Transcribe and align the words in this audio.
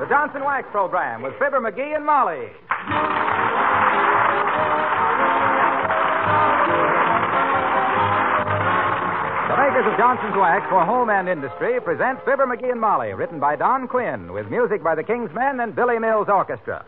The 0.00 0.06
Johnson 0.06 0.44
Wax 0.44 0.66
Program 0.72 1.22
with 1.22 1.34
Fibber 1.38 1.60
McGee 1.60 1.94
and 1.94 2.04
Molly. 2.04 2.50
The 9.48 9.56
makers 9.56 9.86
of 9.86 9.96
Johnson's 9.96 10.36
Wax 10.36 10.66
for 10.68 10.84
home 10.84 11.10
and 11.10 11.28
industry 11.28 11.80
present 11.80 12.18
Fibber 12.24 12.46
McGee 12.46 12.72
and 12.72 12.80
Molly, 12.80 13.14
written 13.14 13.38
by 13.38 13.54
Don 13.56 13.86
Quinn, 13.86 14.32
with 14.32 14.50
music 14.50 14.82
by 14.82 14.94
the 14.96 15.04
King's 15.04 15.30
Men 15.32 15.60
and 15.60 15.76
Billy 15.76 15.98
Mills 15.98 16.28
Orchestra. 16.28 16.84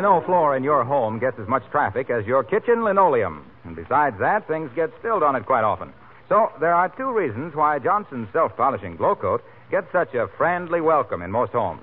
No 0.00 0.20
floor 0.20 0.56
in 0.56 0.62
your 0.62 0.84
home 0.84 1.18
gets 1.18 1.40
as 1.40 1.48
much 1.48 1.64
traffic 1.72 2.08
as 2.08 2.24
your 2.24 2.44
kitchen 2.44 2.84
linoleum. 2.84 3.44
And 3.64 3.74
besides 3.74 4.16
that, 4.20 4.46
things 4.46 4.70
get 4.76 4.92
spilled 5.00 5.24
on 5.24 5.34
it 5.34 5.44
quite 5.44 5.64
often. 5.64 5.92
So 6.28 6.52
there 6.60 6.72
are 6.72 6.88
two 6.88 7.12
reasons 7.12 7.56
why 7.56 7.80
Johnson's 7.80 8.28
self-polishing 8.32 8.96
Glow 8.96 9.16
Coat 9.16 9.42
gets 9.72 9.90
such 9.90 10.14
a 10.14 10.28
friendly 10.38 10.80
welcome 10.80 11.20
in 11.20 11.32
most 11.32 11.50
homes. 11.50 11.82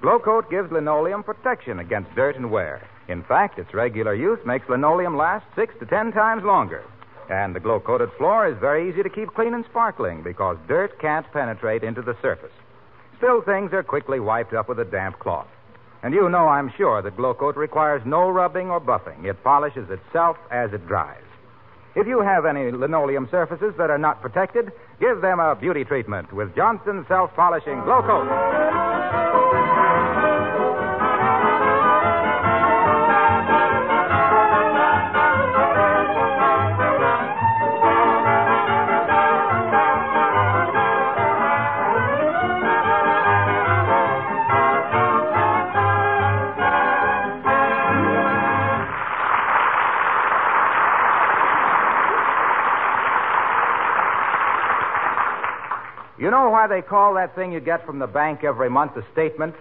Glow 0.00 0.18
Coat 0.18 0.50
gives 0.50 0.72
linoleum 0.72 1.22
protection 1.22 1.80
against 1.80 2.14
dirt 2.14 2.34
and 2.34 2.50
wear. 2.50 2.88
In 3.08 3.22
fact, 3.24 3.58
its 3.58 3.74
regular 3.74 4.14
use 4.14 4.40
makes 4.46 4.68
linoleum 4.70 5.18
last 5.18 5.44
six 5.54 5.74
to 5.80 5.86
ten 5.86 6.12
times 6.12 6.44
longer. 6.44 6.82
And 7.28 7.54
the 7.54 7.60
glow-coated 7.60 8.10
floor 8.16 8.48
is 8.48 8.56
very 8.58 8.88
easy 8.88 9.02
to 9.02 9.10
keep 9.10 9.34
clean 9.34 9.52
and 9.52 9.66
sparkling 9.66 10.22
because 10.22 10.56
dirt 10.66 10.98
can't 10.98 11.30
penetrate 11.30 11.84
into 11.84 12.00
the 12.00 12.16
surface. 12.22 12.52
Still, 13.18 13.42
things 13.42 13.74
are 13.74 13.82
quickly 13.82 14.18
wiped 14.18 14.54
up 14.54 14.68
with 14.68 14.80
a 14.80 14.84
damp 14.84 15.18
cloth. 15.18 15.46
And 16.02 16.14
you 16.14 16.28
know, 16.28 16.48
I'm 16.48 16.72
sure, 16.76 17.02
that 17.02 17.16
Glow 17.16 17.34
Coat 17.34 17.56
requires 17.56 18.02
no 18.06 18.30
rubbing 18.30 18.70
or 18.70 18.80
buffing. 18.80 19.24
It 19.24 19.42
polishes 19.44 19.88
itself 19.90 20.36
as 20.50 20.72
it 20.72 20.86
dries. 20.86 21.22
If 21.94 22.06
you 22.06 22.20
have 22.20 22.46
any 22.46 22.70
linoleum 22.70 23.28
surfaces 23.30 23.74
that 23.76 23.90
are 23.90 23.98
not 23.98 24.22
protected, 24.22 24.72
give 25.00 25.20
them 25.20 25.40
a 25.40 25.54
beauty 25.54 25.84
treatment 25.84 26.32
with 26.32 26.54
Johnson's 26.54 27.06
self-polishing 27.08 27.82
Glow 27.82 28.00
Coat. 28.02 28.89
You 56.30 56.36
know 56.36 56.48
why 56.48 56.68
they 56.68 56.80
call 56.80 57.14
that 57.14 57.34
thing 57.34 57.50
you 57.50 57.58
get 57.58 57.84
from 57.84 57.98
the 57.98 58.06
bank 58.06 58.44
every 58.44 58.70
month 58.70 58.92
a 58.96 59.02
statement? 59.10 59.52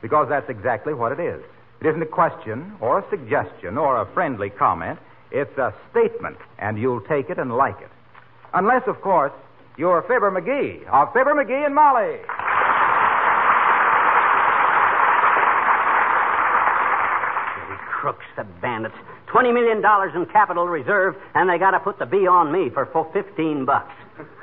Because 0.00 0.30
that's 0.30 0.48
exactly 0.48 0.94
what 0.94 1.12
it 1.12 1.20
is. 1.20 1.42
It 1.82 1.88
isn't 1.88 2.00
a 2.00 2.06
question 2.06 2.72
or 2.80 3.00
a 3.00 3.10
suggestion 3.10 3.76
or 3.76 4.00
a 4.00 4.06
friendly 4.14 4.48
comment. 4.48 4.98
It's 5.30 5.58
a 5.58 5.74
statement, 5.90 6.38
and 6.58 6.78
you'll 6.78 7.02
take 7.02 7.28
it 7.28 7.38
and 7.38 7.54
like 7.54 7.78
it. 7.82 7.90
Unless, 8.54 8.84
of 8.88 9.02
course, 9.02 9.32
you're 9.76 10.00
Fibber 10.08 10.30
McGee 10.30 10.86
of 10.88 11.12
Fibber 11.12 11.34
McGee 11.34 11.66
and 11.66 11.74
Molly. 11.74 12.16
Crooks, 17.90 18.24
the 18.38 18.44
bandits. 18.62 18.96
Twenty 19.26 19.52
million 19.52 19.82
dollars 19.82 20.12
in 20.14 20.24
capital 20.24 20.66
reserve, 20.66 21.14
and 21.34 21.50
they 21.50 21.58
got 21.58 21.72
to 21.72 21.80
put 21.80 21.98
the 21.98 22.06
B 22.06 22.26
on 22.26 22.50
me 22.52 22.70
for 22.70 22.86
fo- 22.86 23.12
fifteen 23.12 23.66
bucks. 23.66 23.92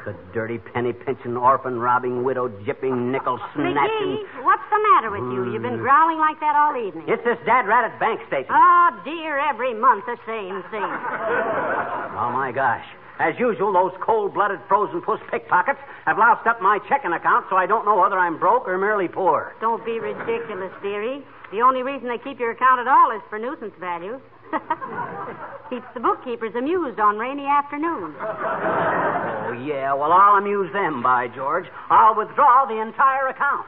The 0.06 0.16
dirty 0.34 0.58
penny 0.58 0.91
pinching, 0.91 1.38
orphan 1.38 1.80
robbing, 1.80 2.24
widow 2.24 2.50
jipping, 2.68 3.12
nickel 3.12 3.40
oh, 3.40 3.50
snatching. 3.56 4.19
McGee, 4.19 4.44
what's 4.44 4.68
the 4.69 4.80
matter 4.91 5.12
with 5.12 5.24
you? 5.31 5.53
You've 5.53 5.64
been 5.64 5.80
hmm. 5.80 5.88
growling 5.88 6.19
like 6.19 6.40
that 6.41 6.59
all 6.59 6.75
evening. 6.75 7.08
It's 7.08 7.24
this 7.24 7.40
dad 7.46 7.68
rat 7.68 7.88
at 7.88 7.97
bank 8.00 8.19
station. 8.28 8.52
Oh, 8.52 8.90
dear, 9.06 9.40
every 9.40 9.74
month 9.74 10.03
the 10.06 10.18
same 10.28 10.64
thing. 10.72 10.84
Oh, 12.14 12.30
my 12.31 12.52
gosh. 12.53 12.86
As 13.19 13.34
usual, 13.40 13.74
those 13.74 13.91
cold 14.00 14.34
blooded, 14.34 14.59
frozen 14.68 15.02
puss 15.02 15.19
pickpockets 15.31 15.80
have 16.06 16.18
loused 16.18 16.46
up 16.46 16.62
my 16.62 16.78
checking 16.88 17.12
account 17.12 17.46
so 17.50 17.56
I 17.56 17.66
don't 17.66 17.85
know 17.85 17.97
whether 17.97 18.18
I'm 18.18 18.38
broke 18.38 18.68
or 18.68 18.78
merely 18.78 19.08
poor. 19.08 19.56
Don't 19.59 19.84
be 19.84 20.00
ridiculous, 20.00 20.72
dearie. 20.81 21.25
The 21.52 21.62
only 21.62 21.81
reason 21.81 22.08
they 22.08 22.18
keep 22.18 22.40
your 22.40 22.52
account 22.52 22.80
at 22.80 22.88
all 22.88 23.12
is 23.12 23.22
for 23.30 23.40
nuisance 23.40 23.74
value. 23.80 24.22
Keeps 25.69 25.88
the 25.94 26.00
bookkeepers 26.00 26.53
amused 26.56 27.00
on 27.00 27.18
rainy 27.18 27.46
afternoons. 27.46 28.16
Oh, 28.19 29.53
yeah. 29.66 29.94
Well, 29.94 30.12
I'll 30.12 30.38
amuse 30.38 30.72
them, 30.74 31.02
by 31.02 31.28
George. 31.28 31.66
I'll 31.90 32.16
withdraw 32.16 32.66
the 32.66 32.80
entire 32.80 33.28
account. 33.28 33.68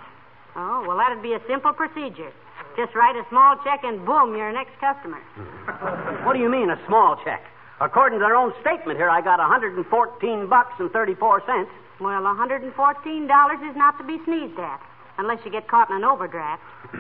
Oh, 0.56 0.86
well, 0.88 0.98
that'd 0.98 1.22
be 1.22 1.34
a 1.34 1.42
simple 1.48 1.74
procedure. 1.74 2.32
Just 2.78 2.94
write 2.96 3.16
a 3.16 3.26
small 3.30 3.56
check 3.64 3.84
and 3.84 4.06
boom, 4.06 4.36
you're 4.36 4.50
an 4.50 4.56
next 4.56 4.80
customer. 4.80 5.20
What 6.26 6.34
do 6.34 6.40
you 6.40 6.50
mean, 6.50 6.70
a 6.70 6.80
small 6.88 7.20
check? 7.24 7.44
According 7.80 8.20
to 8.20 8.24
their 8.24 8.36
own 8.36 8.54
statement 8.62 8.98
here, 8.98 9.10
I 9.10 9.22
got 9.22 9.38
114 9.40 10.48
bucks 10.48 10.74
and 10.80 10.90
34 10.92 11.44
cents. 11.46 11.70
Well, 12.00 12.24
$114 12.24 12.66
is 12.66 13.76
not 13.76 13.98
to 14.00 14.04
be 14.04 14.20
sneezed 14.26 14.60
at, 14.60 14.82
unless 15.18 15.40
you 15.46 15.52
get 15.52 15.68
caught 15.68 15.90
in 15.90 15.96
an 15.98 16.04
overdraft. 16.04 16.62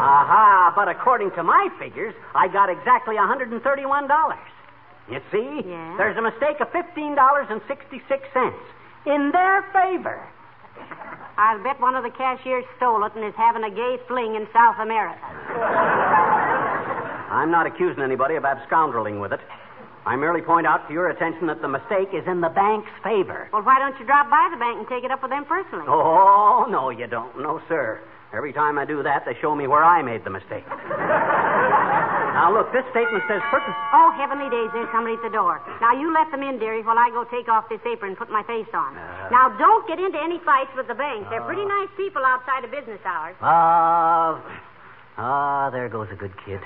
Aha, 0.00 0.72
but 0.74 0.88
according 0.88 1.30
to 1.32 1.42
my 1.42 1.68
figures, 1.78 2.14
I 2.34 2.48
got 2.48 2.70
exactly 2.70 3.16
$131. 3.16 4.38
You 5.10 5.20
see? 5.32 5.62
Yeah? 5.68 5.96
There's 5.98 6.16
a 6.16 6.22
mistake 6.22 6.60
of 6.60 6.68
$15.66 6.68 8.54
in 9.06 9.30
their 9.32 9.62
favor. 9.72 10.26
I'll 11.36 11.62
bet 11.62 11.80
one 11.80 11.94
of 11.94 12.04
the 12.04 12.10
cashiers 12.10 12.64
stole 12.76 13.04
it 13.04 13.14
and 13.14 13.24
is 13.24 13.34
having 13.36 13.64
a 13.64 13.70
gay 13.70 13.98
fling 14.06 14.34
in 14.34 14.46
South 14.52 14.76
America. 14.78 15.24
I'm 17.30 17.50
not 17.50 17.66
accusing 17.66 18.02
anybody 18.02 18.34
of 18.34 18.42
abscoundeling 18.42 19.20
with 19.20 19.32
it. 19.32 19.40
I 20.06 20.16
merely 20.16 20.40
point 20.40 20.66
out 20.66 20.88
to 20.88 20.94
your 20.94 21.10
attention 21.10 21.46
that 21.48 21.60
the 21.60 21.68
mistake 21.68 22.08
is 22.16 22.24
in 22.26 22.40
the 22.40 22.48
bank's 22.48 22.88
favor. 23.04 23.48
Well, 23.52 23.62
why 23.62 23.78
don't 23.78 23.98
you 24.00 24.06
drop 24.06 24.30
by 24.30 24.48
the 24.50 24.56
bank 24.56 24.78
and 24.80 24.88
take 24.88 25.04
it 25.04 25.10
up 25.10 25.20
with 25.20 25.30
them 25.30 25.44
personally? 25.44 25.84
Oh, 25.86 26.66
no, 26.70 26.88
you 26.88 27.06
don't. 27.06 27.36
No, 27.36 27.60
sir. 27.68 28.00
Every 28.32 28.52
time 28.52 28.78
I 28.78 28.86
do 28.86 29.02
that, 29.02 29.26
they 29.26 29.34
show 29.42 29.54
me 29.54 29.66
where 29.66 29.82
I 29.82 30.02
made 30.02 30.22
the 30.24 30.30
mistake. 30.30 30.64
now, 32.38 32.54
look, 32.54 32.72
this 32.72 32.86
statement 32.94 33.26
says 33.26 33.42
purchase. 33.50 33.74
Oh, 33.92 34.14
heavenly 34.16 34.48
days, 34.48 34.70
there's 34.72 34.88
somebody 34.94 35.18
at 35.18 35.22
the 35.26 35.34
door. 35.34 35.60
Now, 35.82 35.98
you 35.98 36.14
let 36.14 36.30
them 36.30 36.46
in, 36.46 36.62
dearie, 36.62 36.86
while 36.86 36.96
I 36.96 37.10
go 37.10 37.26
take 37.26 37.50
off 37.50 37.68
this 37.68 37.82
apron 37.84 38.14
and 38.14 38.18
put 38.18 38.30
my 38.30 38.46
face 38.46 38.70
on. 38.72 38.94
now, 39.34 39.50
don't 39.58 39.82
get 39.90 39.98
into 39.98 40.16
any 40.16 40.38
fights 40.46 40.70
with 40.78 40.86
the 40.86 40.94
bank. 40.94 41.26
They're 41.28 41.42
pretty 41.42 41.66
nice 41.66 41.90
people 41.98 42.22
outside 42.24 42.64
of 42.64 42.70
business 42.70 43.00
hours. 43.04 43.34
Ah, 43.42 44.38
ah, 45.18 45.70
there 45.70 45.88
goes 45.90 46.06
a 46.12 46.16
good 46.16 46.32
kid. 46.46 46.62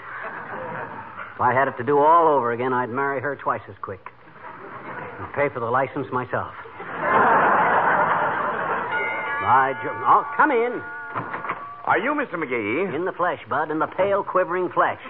If 1.34 1.40
I 1.40 1.52
had 1.52 1.66
it 1.68 1.76
to 1.78 1.84
do 1.84 1.98
all 1.98 2.28
over 2.28 2.52
again, 2.52 2.72
I'd 2.72 2.90
marry 2.90 3.20
her 3.20 3.34
twice 3.36 3.62
as 3.68 3.74
quick. 3.82 4.10
And 5.18 5.32
pay 5.34 5.48
for 5.52 5.60
the 5.60 5.66
license 5.70 6.06
myself. 6.12 6.54
By 9.42 9.74
Jo- 9.82 9.92
Oh, 10.06 10.24
come 10.36 10.50
in. 10.52 10.80
Are 11.84 11.98
you 11.98 12.12
Mr. 12.14 12.34
McGee? 12.34 12.94
In 12.94 13.04
the 13.04 13.12
flesh, 13.12 13.40
Bud, 13.48 13.70
in 13.70 13.78
the 13.78 13.86
pale, 13.86 14.22
quivering 14.22 14.70
flesh. 14.70 15.00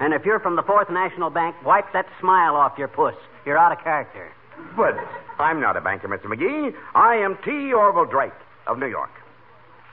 And 0.00 0.14
if 0.14 0.24
you're 0.24 0.40
from 0.40 0.56
the 0.56 0.62
Fourth 0.62 0.88
National 0.88 1.28
Bank, 1.30 1.54
wipe 1.64 1.92
that 1.92 2.06
smile 2.20 2.54
off 2.56 2.78
your 2.78 2.88
puss. 2.88 3.14
You're 3.44 3.58
out 3.58 3.72
of 3.72 3.82
character. 3.82 4.30
But 4.76 4.94
I'm 5.38 5.60
not 5.60 5.76
a 5.76 5.80
banker, 5.80 6.08
Mr. 6.08 6.24
McGee. 6.26 6.74
I 6.94 7.16
am 7.16 7.36
T. 7.44 7.72
Orville 7.72 8.06
Drake 8.06 8.32
of 8.66 8.78
New 8.78 8.86
York. 8.86 9.10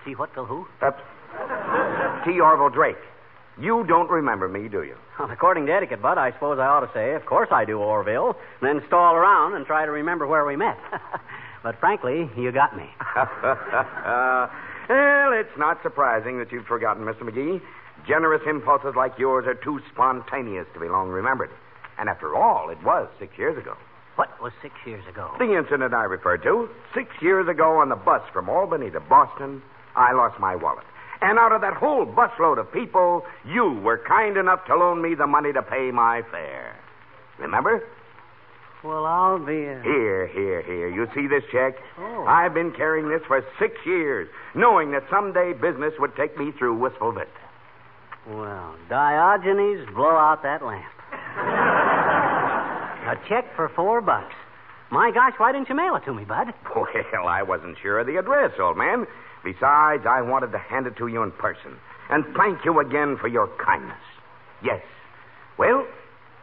T. 0.06 0.14
what 0.16 0.34
the 0.36 0.46
who? 0.46 0.66
That's 0.80 1.00
T. 2.26 2.40
Orville 2.40 2.70
Drake. 2.70 2.98
You 3.60 3.84
don't 3.88 4.10
remember 4.10 4.48
me, 4.48 4.70
do 4.70 4.84
you? 4.84 4.96
Well, 5.18 5.32
according 5.32 5.66
to 5.68 5.74
etiquette, 5.74 6.02
Bud, 6.02 6.18
I 6.18 6.32
suppose 6.34 6.60
I 6.60 6.66
ought 6.66 6.82
to 6.82 6.92
say, 6.94 7.14
of 7.14 7.26
course 7.26 7.50
I 7.52 7.64
do, 7.64 7.80
Orville, 7.80 8.36
and 8.62 8.80
then 8.80 8.86
stall 8.88 9.16
around 9.16 9.56
and 9.56 9.66
try 9.66 9.86
to 9.86 9.92
remember 9.92 10.28
where 10.28 10.46
we 10.46 10.56
met. 10.58 10.78
but 11.64 11.80
frankly, 11.80 12.30
you 12.38 12.52
got 12.52 12.76
me. 12.76 12.90
well, 13.16 14.50
it's 15.34 15.58
not 15.58 15.82
surprising 15.84 16.38
that 16.40 16.52
you've 16.52 16.66
forgotten, 16.66 17.06
Mr. 17.06 17.22
McGee. 17.22 17.62
Generous 18.06 18.42
impulses 18.46 18.94
like 18.96 19.18
yours 19.18 19.46
are 19.48 19.56
too 19.56 19.80
spontaneous 19.92 20.68
to 20.74 20.80
be 20.80 20.90
long 20.90 21.10
remembered. 21.10 21.50
And 21.98 22.10
after 22.10 22.36
all, 22.36 22.70
it 22.70 22.84
was 22.84 23.08
six 23.18 23.38
years 23.38 23.58
ago. 23.58 23.78
What 24.16 24.30
was 24.42 24.52
six 24.62 24.74
years 24.86 25.06
ago? 25.08 25.32
The 25.40 25.58
incident 25.58 25.94
I 25.94 26.04
referred 26.04 26.44
to. 26.44 26.70
Six 26.94 27.10
years 27.22 27.48
ago 27.48 27.78
on 27.80 27.90
the 27.90 27.96
bus 27.96 28.22
from 28.32 28.50
Albany 28.50 28.92
to 28.92 29.00
Boston, 29.00 29.62
I 29.96 30.14
lost 30.14 30.40
my 30.40 30.56
wallet. 30.56 30.86
And 31.22 31.40
out 31.40 31.52
of 31.52 31.62
that 31.62 31.74
whole 31.74 32.06
busload 32.06 32.60
of 32.60 32.72
people, 32.72 33.24
you 33.46 33.80
were 33.84 33.98
kind 33.98 34.38
enough 34.38 34.66
to 34.68 34.76
loan 34.76 35.02
me 35.02 35.16
the 35.16 35.28
money 35.28 35.54
to 35.54 35.62
pay 35.62 35.92
my 35.92 36.22
fare. 36.32 36.76
Remember? 37.40 37.84
Well, 38.84 39.06
I'll 39.06 39.40
be. 39.40 39.68
Uh... 39.68 39.82
Here, 39.82 40.28
here, 40.28 40.62
here. 40.62 40.90
You 40.90 41.08
see 41.16 41.28
this 41.28 41.44
check? 41.52 41.76
Oh. 41.98 42.26
I've 42.28 42.54
been 42.54 42.72
carrying 42.72 43.10
this 43.10 43.22
for 43.28 43.44
six 43.60 43.74
years, 43.86 44.30
knowing 44.54 44.92
that 44.92 45.04
someday 45.10 45.54
business 45.54 45.94
would 46.00 46.16
take 46.16 46.38
me 46.38 46.52
through 46.52 46.78
Wistful 46.78 47.14
Vista. 47.14 47.32
Well, 48.28 48.76
Diogenes, 48.90 49.88
blow 49.94 50.16
out 50.16 50.44
that 50.44 50.64
lamp. 50.64 50.86
A 53.06 53.16
check 53.30 53.56
for 53.56 53.70
four 53.70 54.02
bucks. 54.02 54.34
My 54.92 55.12
gosh, 55.12 55.34
why 55.38 55.52
didn't 55.52 55.70
you 55.70 55.76
mail 55.76 55.96
it 55.96 56.06
to 56.06 56.14
me, 56.14 56.26
Bud? 56.26 56.54
Well, 56.76 57.28
I 57.28 57.42
wasn't 57.44 57.78
sure 57.82 58.00
of 58.00 58.08
the 58.08 58.18
address, 58.18 58.52
old 58.60 58.78
man. 58.78 59.06
Besides, 59.46 60.04
I 60.10 60.22
wanted 60.22 60.52
to 60.52 60.58
hand 60.58 60.88
it 60.88 60.98
to 60.98 61.08
you 61.08 61.22
in 61.22 61.32
person. 61.32 61.78
And 62.10 62.26
thank 62.36 62.66
you 62.66 62.80
again 62.80 63.18
for 63.22 63.28
your 63.28 63.48
kindness. 63.64 64.02
Yes. 64.64 64.82
Well, 65.58 65.86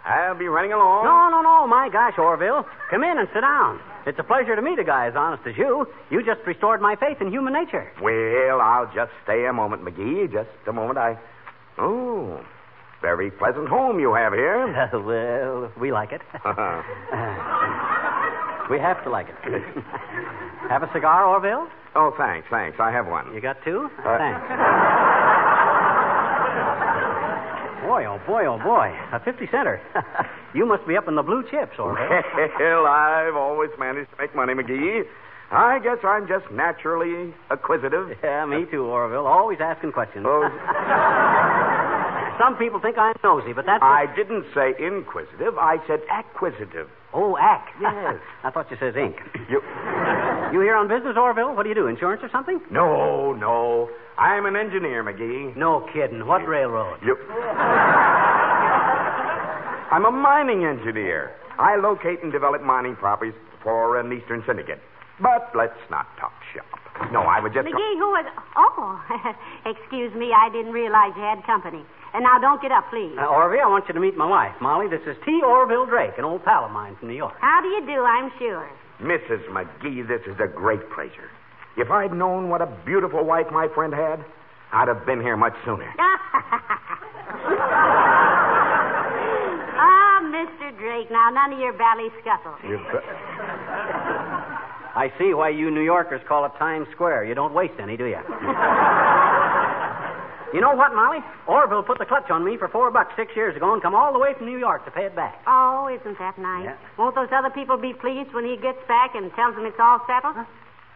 I'll 0.04 0.38
be 0.38 0.46
running 0.46 0.72
along. 0.72 1.04
No, 1.04 1.28
no, 1.30 1.42
no. 1.42 1.66
My 1.66 1.88
gosh, 1.90 2.14
Orville. 2.16 2.64
Come 2.90 3.02
in 3.02 3.18
and 3.18 3.28
sit 3.34 3.40
down. 3.40 3.80
It's 4.06 4.18
a 4.18 4.22
pleasure 4.22 4.56
to 4.56 4.62
meet 4.62 4.78
a 4.78 4.84
guy 4.84 5.08
as 5.08 5.14
honest 5.16 5.46
as 5.46 5.56
you. 5.56 5.86
You 6.10 6.24
just 6.24 6.40
restored 6.46 6.80
my 6.80 6.96
faith 6.96 7.18
in 7.20 7.30
human 7.30 7.52
nature. 7.52 7.90
Well, 8.00 8.60
I'll 8.60 8.90
just 8.94 9.12
stay 9.24 9.46
a 9.46 9.52
moment, 9.52 9.84
McGee. 9.84 10.32
Just 10.32 10.50
a 10.66 10.72
moment. 10.72 10.98
I. 10.98 11.18
Oh, 11.78 12.40
very 13.00 13.30
pleasant 13.30 13.68
home 13.68 13.98
you 13.98 14.14
have 14.14 14.32
here. 14.32 14.88
well, 15.04 15.72
we 15.78 15.92
like 15.92 16.12
it. 16.12 16.22
we 18.72 18.78
have 18.80 19.04
to 19.04 19.10
like 19.10 19.28
it. 19.28 19.36
have 20.70 20.82
a 20.82 20.88
cigar, 20.94 21.26
Orville? 21.26 21.68
oh, 21.94 22.14
thanks, 22.16 22.48
thanks. 22.50 22.80
I 22.80 22.90
have 22.90 23.06
one. 23.06 23.34
You 23.34 23.40
got 23.42 23.58
two? 23.62 23.90
Uh, 24.00 24.16
Thanks. 24.16 24.40
boy, 27.84 28.06
oh 28.08 28.18
boy, 28.26 28.46
oh 28.46 28.56
boy. 28.64 28.88
A 29.12 29.20
50 29.20 29.44
center. 29.52 29.78
you 30.54 30.64
must 30.64 30.88
be 30.88 30.96
up 30.96 31.06
in 31.06 31.16
the 31.16 31.22
blue 31.22 31.42
chips, 31.50 31.76
Orville. 31.78 32.22
Well, 32.58 32.86
I've 32.86 33.36
always 33.36 33.68
managed 33.78 34.10
to 34.12 34.16
make 34.18 34.34
money, 34.34 34.54
McGee. 34.54 35.02
I 35.50 35.78
guess 35.80 35.98
I'm 36.02 36.26
just 36.26 36.50
naturally 36.50 37.34
acquisitive. 37.50 38.16
yeah, 38.24 38.46
me 38.46 38.64
too, 38.70 38.84
Orville. 38.86 39.26
Always 39.26 39.58
asking 39.60 39.92
questions. 39.92 40.24
Oh. 40.26 41.68
Some 42.38 42.56
people 42.56 42.80
think 42.80 42.98
I'm 42.98 43.14
nosy, 43.22 43.52
but 43.52 43.66
that's. 43.66 43.82
I 43.82 44.06
didn't 44.16 44.44
say 44.54 44.74
inquisitive. 44.78 45.58
I 45.58 45.78
said 45.86 46.00
acquisitive. 46.10 46.88
Oh, 47.12 47.36
ack. 47.36 47.68
Yes. 47.80 48.16
I 48.42 48.50
thought 48.50 48.70
you 48.70 48.76
says 48.80 48.94
ink. 48.96 49.16
You... 49.50 49.60
You 50.52 50.60
here 50.60 50.76
on 50.76 50.88
business, 50.88 51.16
Orville? 51.16 51.54
What 51.54 51.62
do 51.62 51.68
you 51.68 51.74
do? 51.74 51.86
Insurance 51.86 52.22
or 52.22 52.28
something? 52.30 52.60
No, 52.70 53.32
no. 53.32 53.88
I'm 54.18 54.44
an 54.44 54.56
engineer, 54.56 55.02
McGee. 55.02 55.56
No 55.56 55.86
kidding. 55.92 56.26
What 56.26 56.46
railroad? 56.46 56.98
You... 57.04 57.16
I'm 59.92 60.04
a 60.04 60.10
mining 60.10 60.64
engineer. 60.64 61.32
I 61.58 61.76
locate 61.76 62.22
and 62.22 62.32
develop 62.32 62.62
mining 62.62 62.96
properties 62.96 63.34
for 63.62 63.98
an 63.98 64.12
Eastern 64.12 64.42
syndicate. 64.46 64.80
But 65.20 65.52
let's 65.54 65.76
not 65.90 66.06
talk 66.18 66.32
shop. 66.54 66.66
No, 67.12 67.20
I 67.22 67.40
would 67.40 67.52
just. 67.52 67.66
McGee, 67.66 67.96
who 67.98 68.08
was. 68.12 68.26
Oh, 68.56 69.00
excuse 69.66 70.14
me. 70.14 70.32
I 70.32 70.48
didn't 70.50 70.72
realize 70.72 71.12
you 71.16 71.22
had 71.22 71.44
company. 71.44 71.84
And 72.14 72.22
now 72.24 72.38
don't 72.38 72.60
get 72.60 72.70
up, 72.72 72.90
please. 72.90 73.16
Uh, 73.18 73.24
Orville, 73.26 73.60
I 73.64 73.68
want 73.68 73.88
you 73.88 73.94
to 73.94 74.00
meet 74.00 74.16
my 74.16 74.26
wife, 74.28 74.54
Molly. 74.60 74.86
This 74.88 75.00
is 75.06 75.16
T. 75.24 75.40
Orville 75.44 75.86
Drake, 75.86 76.12
an 76.18 76.24
old 76.24 76.44
pal 76.44 76.64
of 76.66 76.70
mine 76.70 76.94
from 77.00 77.08
New 77.08 77.14
York. 77.16 77.34
How 77.40 77.60
do 77.62 77.68
you 77.68 77.80
do, 77.86 78.02
I'm 78.04 78.30
sure. 78.38 78.68
Mrs. 79.00 79.46
McGee, 79.48 80.06
this 80.06 80.20
is 80.26 80.38
a 80.38 80.46
great 80.46 80.80
pleasure. 80.94 81.30
If 81.76 81.90
I'd 81.90 82.12
known 82.12 82.50
what 82.50 82.60
a 82.60 82.66
beautiful 82.84 83.24
wife 83.24 83.46
my 83.50 83.66
friend 83.74 83.94
had, 83.94 84.22
I'd 84.72 84.88
have 84.88 85.06
been 85.06 85.20
here 85.20 85.36
much 85.36 85.54
sooner. 85.64 85.92
Ah, 89.84 90.20
Mr. 90.22 90.78
Drake, 90.78 91.10
now 91.10 91.30
none 91.30 91.52
of 91.54 91.58
your 91.58 91.72
bally 91.72 92.08
scuffle. 92.20 92.54
I 94.94 95.10
see 95.18 95.34
why 95.34 95.48
you 95.48 95.70
New 95.70 95.80
Yorkers 95.82 96.20
call 96.28 96.44
it 96.44 96.52
Times 96.58 96.86
Square. 96.92 97.24
You 97.24 97.34
don't 97.34 97.54
waste 97.54 97.74
any, 97.80 97.96
do 97.96 98.04
you? 98.04 98.18
you 100.52 100.60
know 100.60 100.74
what, 100.74 100.94
Molly? 100.94 101.18
Orville 101.48 101.82
put 101.82 101.98
the 101.98 102.04
clutch 102.06 102.30
on 102.30 102.44
me 102.44 102.56
for 102.56 102.68
four 102.68 102.90
bucks 102.90 103.12
six 103.16 103.32
years 103.34 103.56
ago 103.56 103.72
and 103.72 103.82
come 103.82 103.94
all 103.94 104.12
the 104.12 104.18
way 104.18 104.34
from 104.36 104.46
New 104.46 104.58
York 104.58 104.84
to 104.84 104.90
pay 104.90 105.04
it 105.04 105.16
back. 105.16 105.40
Oh, 105.46 105.88
isn't 105.88 106.18
that 106.18 106.38
nice? 106.38 106.64
Yeah. 106.64 106.76
Won't 106.98 107.14
those 107.14 107.28
other 107.32 107.50
people 107.50 107.76
be 107.76 107.92
pleased 107.94 108.32
when 108.32 108.44
he 108.44 108.56
gets 108.56 108.78
back 108.88 109.14
and 109.14 109.32
tells 109.34 109.54
them 109.54 109.64
it's 109.66 109.80
all 109.80 110.00
settled? 110.06 110.36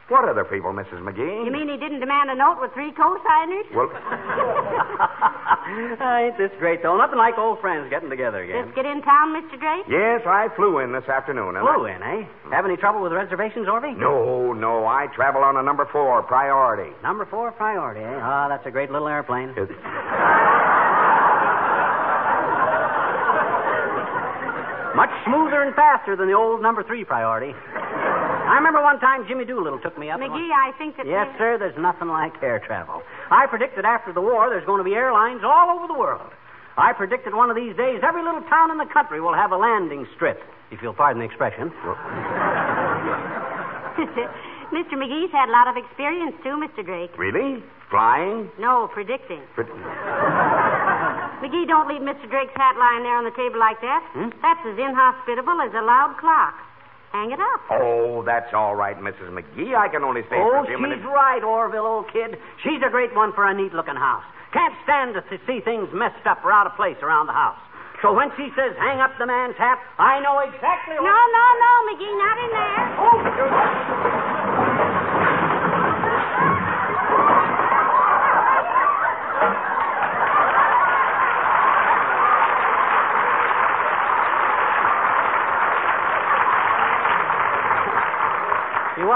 What 0.09 0.29
other 0.29 0.45
people, 0.45 0.73
Mrs. 0.73 1.03
McGee? 1.03 1.45
You 1.45 1.51
mean 1.51 1.69
he 1.69 1.77
didn't 1.77 1.99
demand 1.99 2.31
a 2.31 2.35
note 2.37 2.61
with 2.61 2.73
three 2.75 2.93
co-signers? 2.93 3.67
Well, 3.75 3.91
Ain't 5.17 6.37
this 6.39 6.51
great, 6.59 6.83
though? 6.83 6.97
Nothing 6.97 7.19
like 7.19 7.37
old 7.39 7.61
friends 7.61 7.89
getting 7.91 8.11
together 8.11 8.43
again. 8.43 8.65
Just 8.65 8.77
get 8.77 8.87
in 8.87 9.03
town, 9.03 9.35
Mr. 9.35 9.59
Drake? 9.59 9.85
yes, 9.89 10.23
I 10.27 10.49
flew 10.57 10.79
in 10.81 10.93
this 10.93 11.09
afternoon. 11.09 11.57
and 11.57 11.67
I- 11.67 11.75
Flew 11.75 11.87
in, 11.87 12.03
eh? 12.03 12.25
Have 12.53 12.65
any 12.65 12.77
trouble 12.77 13.01
with 13.03 13.11
the 13.13 13.17
reservations, 13.17 13.67
Orville? 13.69 13.95
No, 13.97 14.53
no, 14.53 14.87
I 14.87 15.07
travel 15.15 15.43
on 15.43 15.57
a 15.57 15.63
number 15.63 15.87
four 15.93 16.23
priority. 16.23 16.93
Number 17.03 17.25
four 17.27 17.51
priority, 17.53 18.01
eh? 18.01 18.21
Ah, 18.23 18.49
that's 18.49 18.67
a 18.67 18.71
great 18.71 18.91
little 18.91 19.09
airplane. 19.09 19.55
Much 24.95 25.11
smoother 25.27 25.61
and 25.63 25.75
faster 25.75 26.17
than 26.17 26.27
the 26.27 26.33
old 26.33 26.63
number 26.63 26.83
three 26.83 27.05
priority. 27.05 27.53
I 28.47 28.55
remember 28.55 28.83
one 28.83 29.01
time 29.01 29.27
Jimmy 29.27 29.45
Doolittle 29.45 29.81
took 29.81 29.99
me 29.99 30.11
up. 30.11 30.21
McGee, 30.21 30.51
I 30.55 30.73
think 30.79 30.97
that. 30.97 31.07
Yes, 31.07 31.27
sir, 31.39 31.59
there's 31.59 31.77
nothing 31.77 32.09
like 32.09 32.33
air 32.43 32.59
travel. 32.65 33.03
I 33.31 33.47
predicted 33.47 33.85
after 33.85 34.13
the 34.13 34.21
war 34.21 34.49
there's 34.49 34.65
going 34.65 34.79
to 34.79 34.85
be 34.85 34.95
airlines 34.95 35.43
all 35.45 35.77
over 35.77 35.87
the 35.87 35.99
world. 35.99 36.31
I 36.77 36.93
predicted 36.93 37.35
one 37.35 37.51
of 37.51 37.57
these 37.57 37.75
days 37.77 38.01
every 38.07 38.23
little 38.23 38.43
town 38.43 38.71
in 38.71 38.79
the 38.79 38.87
country 38.93 39.21
will 39.21 39.35
have 39.35 39.51
a 39.51 39.57
landing 39.57 40.07
strip, 40.15 40.39
if 40.71 40.83
you'll 40.83 40.95
pardon 40.95 41.21
the 41.21 41.27
expression. 41.27 41.73
Mr. 44.73 44.95
McGee's 44.99 45.33
had 45.33 45.49
a 45.49 45.53
lot 45.53 45.69
of 45.69 45.77
experience, 45.77 46.35
too, 46.43 46.59
Mr. 46.59 46.85
Drake. 46.85 47.17
Really? 47.17 47.63
Flying? 47.91 48.51
No, 48.59 48.89
predicting. 48.93 49.41
But- 49.57 49.67
McGee, 51.41 51.67
don't 51.69 51.89
leave 51.89 52.03
Mr. 52.03 52.29
Drake's 52.29 52.53
hat 52.57 52.77
lying 52.79 53.03
there 53.05 53.17
on 53.17 53.25
the 53.25 53.31
table 53.37 53.59
like 53.59 53.81
that. 53.81 54.03
Hmm? 54.13 54.29
That's 54.43 54.61
as 54.67 54.77
inhospitable 54.79 55.61
as 55.63 55.73
a 55.73 55.83
loud 55.83 56.17
clock. 56.21 56.55
Hang 57.13 57.31
it 57.33 57.41
up. 57.41 57.61
Oh, 57.71 58.23
that's 58.27 58.53
all 58.53 58.77
right, 58.77 58.97
Mrs. 59.01 59.31
McGee. 59.33 59.75
I 59.75 59.89
can 59.89 60.05
only 60.05 60.23
stay 60.29 60.37
for 60.37 60.57
Oh, 60.59 60.63
a 60.63 60.67
few 60.67 60.77
she's 60.77 60.83
minutes. 60.83 61.03
right, 61.07 61.43
Orville, 61.43 61.87
old 61.87 62.13
kid. 62.13 62.37
She's 62.63 62.83
a 62.87 62.91
great 62.91 63.15
one 63.17 63.33
for 63.33 63.47
a 63.49 63.55
neat 63.55 63.73
looking 63.73 63.97
house. 63.97 64.25
Can't 64.53 64.75
stand 64.85 65.15
to 65.15 65.23
see 65.47 65.61
things 65.65 65.89
messed 65.93 66.27
up 66.27 66.45
or 66.45 66.53
out 66.53 66.67
of 66.67 66.75
place 66.77 66.97
around 67.03 67.27
the 67.27 67.33
house. 67.37 67.57
So 68.03 68.13
when 68.13 68.29
she 68.37 68.53
says 68.53 68.77
hang 68.77 69.01
up 69.01 69.17
the 69.19 69.25
man's 69.27 69.57
hat, 69.57 69.81
I 69.99 70.21
know 70.21 70.39
exactly 70.45 70.97
No, 70.97 71.03
what. 71.03 71.09
no, 71.09 71.25
no, 71.33 71.47
no, 71.65 71.73
McGee, 71.89 72.15
not 72.21 72.37
in 72.45 72.51
there. 72.53 72.85
Oh, 73.01 73.17
she 73.25 74.26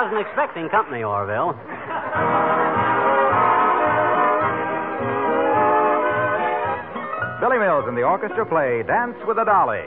wasn't 0.01 0.27
expecting 0.27 0.67
company, 0.71 1.03
Orville. 1.03 1.53
Billy 7.39 7.59
Mills 7.59 7.85
and 7.87 7.97
the 7.97 8.03
orchestra 8.03 8.47
play 8.47 8.83
Dance 8.83 9.17
with 9.29 9.37
a 9.37 9.45
Dolly. 9.45 9.85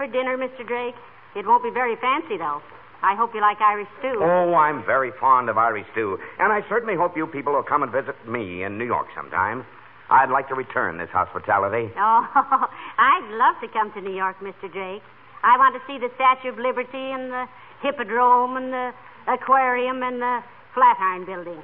For 0.00 0.06
dinner, 0.06 0.38
Mr. 0.38 0.66
Drake? 0.66 0.96
It 1.36 1.46
won't 1.46 1.62
be 1.62 1.68
very 1.68 1.94
fancy, 2.00 2.38
though. 2.38 2.62
I 3.02 3.14
hope 3.14 3.34
you 3.34 3.42
like 3.42 3.60
Irish 3.60 3.88
stew. 3.98 4.16
Oh, 4.16 4.54
I'm 4.54 4.82
very 4.86 5.12
fond 5.20 5.50
of 5.50 5.58
Irish 5.58 5.84
stew, 5.92 6.16
and 6.38 6.50
I 6.50 6.66
certainly 6.70 6.96
hope 6.96 7.18
you 7.18 7.26
people 7.26 7.52
will 7.52 7.62
come 7.62 7.82
and 7.82 7.92
visit 7.92 8.16
me 8.26 8.64
in 8.64 8.78
New 8.78 8.86
York 8.86 9.08
sometime. 9.14 9.62
I'd 10.08 10.30
like 10.30 10.48
to 10.48 10.54
return 10.54 10.96
this 10.96 11.10
hospitality. 11.12 11.92
Oh, 12.00 12.66
I'd 12.96 13.28
love 13.36 13.60
to 13.60 13.68
come 13.68 13.92
to 13.92 14.00
New 14.00 14.16
York, 14.16 14.40
Mr. 14.40 14.72
Drake. 14.72 15.02
I 15.44 15.58
want 15.58 15.76
to 15.76 15.82
see 15.86 15.98
the 16.00 16.08
Statue 16.16 16.48
of 16.48 16.58
Liberty 16.58 17.12
and 17.12 17.30
the 17.30 17.44
Hippodrome 17.82 18.56
and 18.56 18.72
the 18.72 18.92
aquarium 19.28 20.02
and 20.02 20.20
the 20.20 20.40
Flatiron 20.72 21.26
Building. 21.26 21.60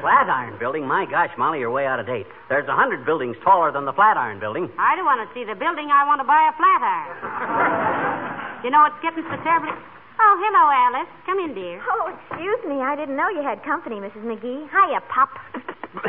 Flatiron 0.00 0.58
Building? 0.58 0.86
My 0.86 1.06
gosh, 1.06 1.30
Molly, 1.38 1.60
you're 1.60 1.70
way 1.70 1.86
out 1.86 2.00
of 2.00 2.06
date. 2.06 2.26
There's 2.48 2.68
a 2.68 2.74
hundred 2.74 3.04
buildings 3.04 3.36
taller 3.42 3.72
than 3.72 3.84
the 3.84 3.92
Flatiron 3.92 4.38
Building. 4.40 4.70
I 4.78 4.96
don't 4.96 5.04
want 5.04 5.20
to 5.26 5.34
see 5.34 5.44
the 5.44 5.54
building. 5.54 5.90
I 5.90 6.04
want 6.06 6.20
to 6.20 6.26
buy 6.28 6.48
a 6.48 6.52
flatiron. 6.56 8.60
you 8.64 8.70
know, 8.70 8.84
it's 8.84 9.00
getting 9.02 9.24
so 9.28 9.36
terribly. 9.42 9.72
Oh, 10.18 10.34
hello, 10.40 10.64
Alice. 10.72 11.08
Come 11.26 11.38
in, 11.40 11.52
dear. 11.54 11.82
Oh, 11.84 12.08
excuse 12.08 12.60
me. 12.64 12.80
I 12.80 12.96
didn't 12.96 13.16
know 13.16 13.28
you 13.28 13.42
had 13.42 13.62
company, 13.62 13.96
Mrs. 13.96 14.24
McGee. 14.24 14.64
Hiya, 14.72 15.00
Pop. 15.12 15.28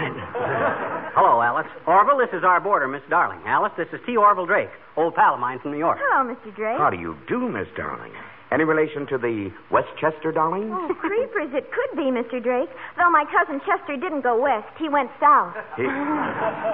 Hello, 1.15 1.41
Alice. 1.41 1.67
Orville, 1.87 2.17
this 2.17 2.29
is 2.31 2.43
our 2.43 2.59
boarder, 2.59 2.87
Miss 2.87 3.01
Darling. 3.09 3.39
Alice, 3.45 3.71
this 3.77 3.87
is 3.91 3.99
T. 4.05 4.15
Orville 4.15 4.45
Drake, 4.45 4.69
old 4.95 5.15
pal 5.15 5.33
of 5.33 5.39
mine 5.39 5.59
from 5.59 5.71
New 5.71 5.77
York. 5.77 5.97
Hello, 5.99 6.23
Mr. 6.23 6.55
Drake. 6.55 6.77
How 6.77 6.89
do 6.89 6.97
you 6.97 7.17
do, 7.27 7.49
Miss 7.49 7.67
Darling? 7.75 8.13
Any 8.51 8.63
relation 8.63 9.05
to 9.07 9.17
the 9.17 9.51
Westchester 9.71 10.31
Darlings? 10.31 10.71
Oh, 10.71 10.93
creepers, 10.95 11.51
it 11.51 11.67
could 11.67 11.97
be, 11.97 12.07
Mr. 12.07 12.41
Drake. 12.41 12.69
Though 12.95 13.11
my 13.11 13.25
cousin 13.27 13.59
Chester 13.67 13.97
didn't 13.97 14.21
go 14.21 14.39
west, 14.39 14.71
he 14.79 14.87
went 14.87 15.11
south. 15.19 15.55
He- 15.75 15.83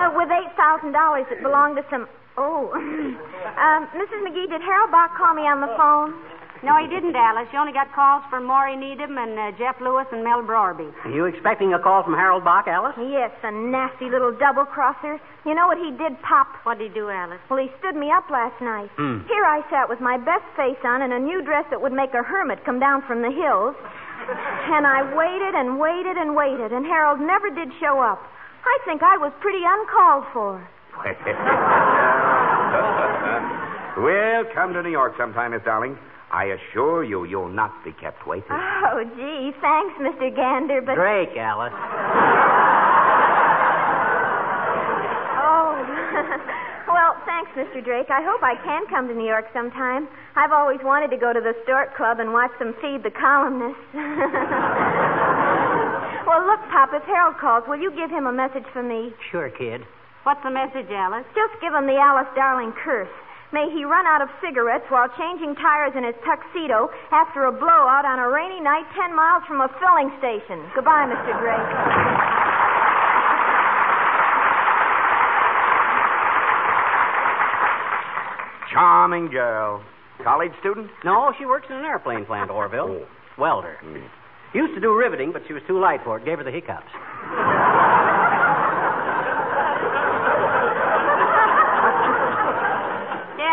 Uh, 0.04 0.12
with 0.16 0.28
$8,000 0.30 0.92
that 1.30 1.42
belonged 1.42 1.78
to 1.78 1.86
some. 1.90 2.08
Oh. 2.38 2.70
um, 2.76 3.88
Mrs. 3.96 4.20
McGee, 4.26 4.50
did 4.50 4.62
Harold 4.62 4.92
Bach 4.92 5.16
call 5.16 5.34
me 5.34 5.44
on 5.44 5.62
the 5.62 5.72
phone? 5.78 6.14
No, 6.64 6.80
he 6.80 6.88
didn't, 6.88 7.12
Alice. 7.12 7.52
You 7.52 7.60
only 7.60 7.76
got 7.76 7.92
calls 7.92 8.24
from 8.32 8.48
Maury 8.48 8.80
Needham 8.80 9.20
and 9.20 9.36
uh, 9.36 9.52
Jeff 9.60 9.76
Louis 9.84 10.08
and 10.16 10.24
Mel 10.24 10.48
Brorby. 10.48 10.88
Are 11.04 11.12
you 11.12 11.28
expecting 11.28 11.76
a 11.76 11.80
call 11.80 12.08
from 12.08 12.16
Harold 12.16 12.48
Bach, 12.48 12.72
Alice? 12.72 12.96
Yes, 12.96 13.36
a 13.44 13.52
nasty 13.52 14.08
little 14.08 14.32
double 14.32 14.64
crosser. 14.64 15.20
You 15.44 15.60
know 15.60 15.68
what 15.68 15.76
he 15.76 15.92
did, 15.92 16.16
Pop? 16.24 16.48
What 16.64 16.80
did 16.80 16.96
he 16.96 16.96
do, 16.96 17.12
Alice? 17.12 17.44
Well, 17.52 17.60
he 17.60 17.68
stood 17.84 18.00
me 18.00 18.16
up 18.16 18.32
last 18.32 18.56
night. 18.64 18.88
Hmm. 18.96 19.28
Here 19.28 19.44
I 19.44 19.60
sat 19.68 19.92
with 19.92 20.00
my 20.00 20.16
best 20.16 20.48
face 20.56 20.80
on 20.88 21.04
and 21.04 21.12
a 21.12 21.20
new 21.20 21.44
dress 21.44 21.68
that 21.68 21.84
would 21.84 21.92
make 21.92 22.16
a 22.16 22.24
hermit 22.24 22.64
come 22.64 22.80
down 22.80 23.04
from 23.04 23.20
the 23.20 23.32
hills. 23.32 23.76
And 24.72 24.88
I 24.88 25.04
waited 25.12 25.60
and 25.60 25.84
waited 25.84 26.16
and 26.16 26.32
waited, 26.32 26.72
and 26.72 26.88
Harold 26.88 27.20
never 27.20 27.52
did 27.52 27.76
show 27.84 28.00
up. 28.00 28.24
I 28.64 28.80
think 28.88 29.04
I 29.04 29.20
was 29.20 29.36
pretty 29.44 29.68
uncalled 29.68 30.24
for. 30.32 30.64
well, 34.00 34.48
come 34.56 34.72
to 34.72 34.80
New 34.82 34.96
York 34.96 35.20
sometime, 35.20 35.52
Miss 35.52 35.60
Darling. 35.68 36.00
I 36.34 36.58
assure 36.58 37.04
you, 37.06 37.26
you'll 37.26 37.54
not 37.54 37.86
be 37.86 37.94
kept 38.02 38.26
waiting. 38.26 38.50
Oh, 38.50 39.06
gee, 39.06 39.54
thanks, 39.62 39.94
Mr. 40.02 40.34
Gander, 40.36 40.82
but. 40.82 40.96
Drake, 40.98 41.38
Alice. 41.38 41.78
Oh. 45.38 45.78
well, 46.90 47.14
thanks, 47.30 47.54
Mr. 47.54 47.86
Drake. 47.86 48.10
I 48.10 48.26
hope 48.26 48.42
I 48.42 48.58
can 48.66 48.90
come 48.90 49.08
to 49.10 49.14
New 49.14 49.30
York 49.30 49.46
sometime. 49.54 50.10
I've 50.36 50.52
always 50.52 50.82
wanted 50.82 51.14
to 51.14 51.22
go 51.22 51.34
to 51.34 51.40
the 51.40 51.54
Stork 51.70 51.96
Club 51.96 52.18
and 52.20 52.34
watch 52.34 52.52
them 52.58 52.74
feed 52.82 53.06
the 53.06 53.14
columnists. 53.14 53.86
well, 56.26 56.42
look, 56.50 56.66
Pop, 56.74 56.98
if 56.98 57.06
Harold 57.06 57.38
calls, 57.38 57.62
will 57.70 57.78
you 57.78 57.94
give 57.94 58.10
him 58.10 58.26
a 58.26 58.34
message 58.34 58.66
for 58.74 58.82
me? 58.82 59.14
Sure, 59.30 59.54
kid. 59.54 59.86
What's 60.26 60.42
the 60.42 60.50
message, 60.50 60.90
Alice? 60.90 61.30
Just 61.38 61.62
give 61.62 61.78
him 61.78 61.86
the 61.86 62.02
Alice 62.02 62.34
Darling 62.34 62.74
curse. 62.74 63.14
May 63.54 63.70
he 63.70 63.86
run 63.86 64.10
out 64.10 64.26
of 64.26 64.30
cigarettes 64.42 64.90
while 64.90 65.06
changing 65.14 65.54
tires 65.62 65.94
in 65.96 66.04
his 66.04 66.18
tuxedo 66.26 66.90
after 67.14 67.46
a 67.46 67.52
blowout 67.54 68.02
on 68.04 68.18
a 68.18 68.28
rainy 68.28 68.60
night 68.60 68.90
ten 68.98 69.16
miles 69.16 69.44
from 69.46 69.62
a 69.62 69.70
filling 69.78 70.10
station. 70.18 70.58
Goodbye, 70.74 71.06
Mr. 71.06 71.38
Drake. 71.38 71.70
Charming 78.74 79.30
girl. 79.30 79.84
College 80.24 80.52
student? 80.60 80.90
No, 81.06 81.32
she 81.38 81.46
works 81.46 81.68
in 81.70 81.76
an 81.76 81.86
airplane 81.86 82.26
plant, 82.26 82.50
Orville. 82.50 83.06
Oh. 83.06 83.08
Welder. 83.38 83.78
Hmm. 83.82 84.58
Used 84.58 84.74
to 84.74 84.82
do 84.82 84.98
riveting, 84.98 85.32
but 85.32 85.44
she 85.48 85.54
was 85.54 85.62
too 85.68 85.80
light 85.80 86.02
for 86.04 86.18
it. 86.18 86.26
Gave 86.26 86.40
her 86.40 86.44
the 86.44 86.52
hiccups. 86.52 86.90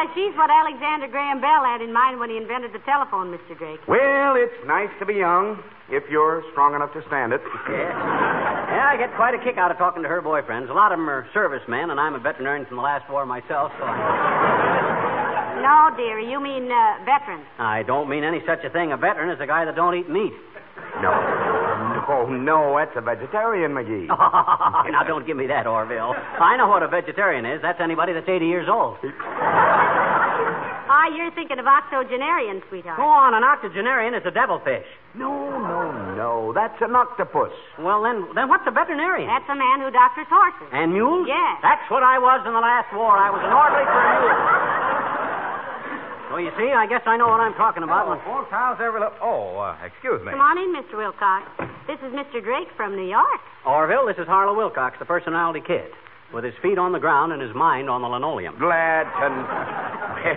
Yeah, 0.00 0.14
she's 0.14 0.32
what 0.36 0.48
Alexander 0.48 1.08
Graham 1.08 1.42
Bell 1.42 1.60
had 1.60 1.82
in 1.82 1.92
mind 1.92 2.18
when 2.20 2.30
he 2.30 2.38
invented 2.38 2.72
the 2.72 2.78
telephone, 2.88 3.28
Mr. 3.28 3.52
Drake. 3.58 3.80
Well, 3.86 4.32
it's 4.34 4.56
nice 4.64 4.88
to 4.98 5.04
be 5.04 5.12
young, 5.20 5.60
if 5.90 6.04
you're 6.08 6.42
strong 6.52 6.74
enough 6.74 6.92
to 6.94 7.04
stand 7.06 7.34
it. 7.34 7.40
Yeah. 7.68 7.92
yeah, 8.72 8.88
I 8.88 8.96
get 8.96 9.14
quite 9.14 9.34
a 9.34 9.38
kick 9.44 9.58
out 9.58 9.70
of 9.70 9.76
talking 9.76 10.02
to 10.02 10.08
her 10.08 10.22
boyfriends. 10.22 10.70
A 10.70 10.72
lot 10.72 10.90
of 10.92 10.98
them 10.98 11.10
are 11.10 11.28
servicemen, 11.34 11.90
and 11.90 12.00
I'm 12.00 12.14
a 12.14 12.18
veterinarian 12.18 12.64
from 12.66 12.76
the 12.78 12.82
last 12.82 13.10
war 13.10 13.26
myself, 13.26 13.72
so 13.78 13.84
No, 15.60 15.90
dearie, 15.96 16.30
you 16.30 16.40
mean 16.40 16.70
uh, 16.72 17.04
veterans. 17.04 17.44
I 17.58 17.82
don't 17.82 18.08
mean 18.08 18.24
any 18.24 18.40
such 18.46 18.64
a 18.64 18.70
thing. 18.70 18.92
A 18.92 18.96
veteran 18.96 19.28
is 19.28 19.40
a 19.40 19.46
guy 19.46 19.64
that 19.66 19.76
don't 19.76 19.94
eat 19.94 20.08
meat. 20.08 20.32
No. 21.02 21.12
No, 22.10 22.26
no, 22.26 22.76
that's 22.76 22.96
a 22.96 23.00
vegetarian, 23.00 23.72
McGee. 23.72 24.06
now, 24.08 25.02
don't 25.06 25.26
give 25.26 25.36
me 25.36 25.46
that, 25.46 25.66
Orville. 25.66 26.14
I 26.16 26.56
know 26.56 26.66
what 26.68 26.82
a 26.82 26.88
vegetarian 26.88 27.46
is. 27.46 27.62
That's 27.62 27.80
anybody 27.80 28.12
that's 28.12 28.28
80 28.28 28.46
years 28.46 28.68
old. 28.68 28.96
Ah, 31.00 31.08
you're 31.16 31.32
thinking 31.32 31.56
of 31.56 31.64
octogenarian, 31.64 32.60
sweetheart. 32.68 33.00
Go 33.00 33.08
on, 33.08 33.32
an 33.32 33.40
octogenarian 33.40 34.12
is 34.12 34.20
a 34.28 34.30
devilfish. 34.30 34.84
No, 35.16 35.32
no, 35.32 35.88
no. 36.12 36.52
That's 36.52 36.76
an 36.84 36.92
octopus. 36.92 37.56
Well, 37.80 38.04
then, 38.04 38.28
then 38.36 38.52
what's 38.52 38.68
a 38.68 38.70
veterinarian? 38.70 39.24
That's 39.24 39.48
a 39.48 39.56
man 39.56 39.80
who 39.80 39.88
doctors 39.88 40.28
horses. 40.28 40.68
And 40.76 40.92
mules? 40.92 41.24
Yes. 41.24 41.56
That's 41.64 41.88
what 41.88 42.04
I 42.04 42.20
was 42.20 42.44
in 42.44 42.52
the 42.52 42.60
last 42.60 42.92
war. 42.92 43.16
I 43.16 43.32
was 43.32 43.40
an 43.40 43.48
orderly 43.48 43.88
for 43.88 43.96
a 43.96 44.12
mule. 44.20 44.44
So 46.28 46.36
you 46.36 46.52
see, 46.60 46.68
I 46.68 46.84
guess 46.84 47.00
I 47.08 47.16
know 47.16 47.32
what 47.32 47.40
I'm 47.40 47.56
talking 47.56 47.80
about. 47.82 48.04
Oh, 48.04 48.20
folks, 48.22 48.52
how's 48.52 48.76
every 48.76 49.00
little... 49.00 49.16
Oh, 49.24 49.56
uh, 49.56 49.80
excuse 49.80 50.20
me. 50.20 50.36
Come 50.36 50.44
on 50.44 50.60
in, 50.60 50.68
Mr. 50.76 51.00
Wilcox. 51.00 51.48
This 51.88 51.96
is 52.04 52.12
Mr. 52.12 52.44
Drake 52.44 52.68
from 52.76 52.92
New 52.94 53.08
York. 53.08 53.40
Orville, 53.64 54.04
this 54.04 54.20
is 54.20 54.28
Harlow 54.28 54.52
Wilcox, 54.52 55.00
the 55.00 55.08
personality 55.08 55.64
kid, 55.64 55.90
with 56.32 56.44
his 56.44 56.54
feet 56.62 56.78
on 56.78 56.92
the 56.92 56.98
ground 56.98 57.32
and 57.32 57.42
his 57.42 57.54
mind 57.54 57.90
on 57.90 58.02
the 58.02 58.08
linoleum. 58.08 58.58
Glad 58.58 59.04
to. 59.04 59.28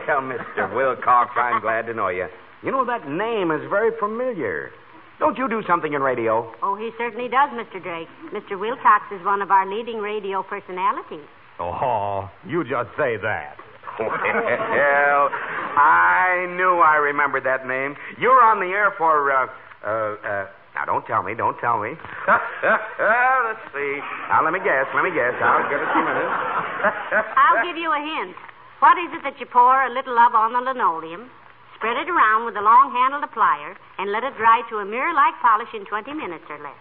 Well, 0.08 0.22
Mr. 0.32 0.76
Wilcox, 0.76 1.32
I'm 1.36 1.62
glad 1.62 1.86
to 1.88 1.94
know 1.94 2.08
you. 2.10 2.28
You 2.64 2.72
know, 2.72 2.86
that 2.86 3.08
name 3.08 3.52
is 3.52 3.62
very 3.70 3.92
familiar. 4.00 4.72
Don't 5.20 5.38
you 5.38 5.48
do 5.48 5.62
something 5.68 5.94
in 5.94 6.02
radio? 6.02 6.52
Oh, 6.64 6.76
he 6.76 6.92
certainly 6.98 7.30
does, 7.30 7.50
Mr. 7.52 7.82
Drake. 7.82 8.08
Mr. 8.34 8.60
Wilcox 8.60 9.06
is 9.14 9.24
one 9.26 9.42
of 9.42 9.52
our 9.52 9.70
leading 9.70 10.00
radio 10.00 10.44
personalities. 10.44 11.28
Oh, 11.60 12.30
you 12.48 12.64
just 12.64 12.90
say 12.98 13.18
that. 13.18 13.58
Well, 14.00 15.30
I 15.78 16.48
knew 16.58 16.82
I 16.82 16.96
remembered 16.98 17.44
that 17.46 17.68
name. 17.68 17.96
You're 18.20 18.42
on 18.42 18.60
the 18.60 18.66
air 18.74 18.92
for, 18.98 19.32
uh, 19.32 19.48
uh, 19.86 20.16
uh, 20.28 20.48
now 20.84 21.00
don't 21.00 21.08
tell 21.08 21.24
me, 21.24 21.32
don't 21.32 21.56
tell 21.64 21.80
me. 21.80 21.96
Let's 22.28 23.64
see. 23.72 23.94
Now 24.28 24.44
let 24.44 24.52
me 24.52 24.60
guess, 24.60 24.84
let 24.92 25.08
me 25.08 25.16
guess. 25.16 25.32
I'll 25.40 25.64
give 25.72 25.80
it 25.80 25.88
a 25.88 25.96
minute. 25.96 26.32
I'll 27.40 27.64
give 27.64 27.80
you 27.80 27.88
a 27.88 28.02
hint. 28.04 28.36
What 28.84 29.00
is 29.00 29.16
it 29.16 29.24
that 29.24 29.40
you 29.40 29.48
pour 29.48 29.80
a 29.80 29.88
little 29.88 30.20
of 30.20 30.36
on 30.36 30.52
the 30.52 30.60
linoleum, 30.60 31.32
spread 31.80 31.96
it 31.96 32.12
around 32.12 32.44
with 32.44 32.60
a 32.60 32.62
long-handled 32.62 33.24
plier, 33.32 33.80
and 33.96 34.12
let 34.12 34.28
it 34.28 34.36
dry 34.36 34.60
to 34.76 34.84
a 34.84 34.86
mirror-like 34.86 35.40
polish 35.40 35.72
in 35.72 35.88
20 35.88 36.12
minutes 36.12 36.44
or 36.52 36.60
less? 36.60 36.76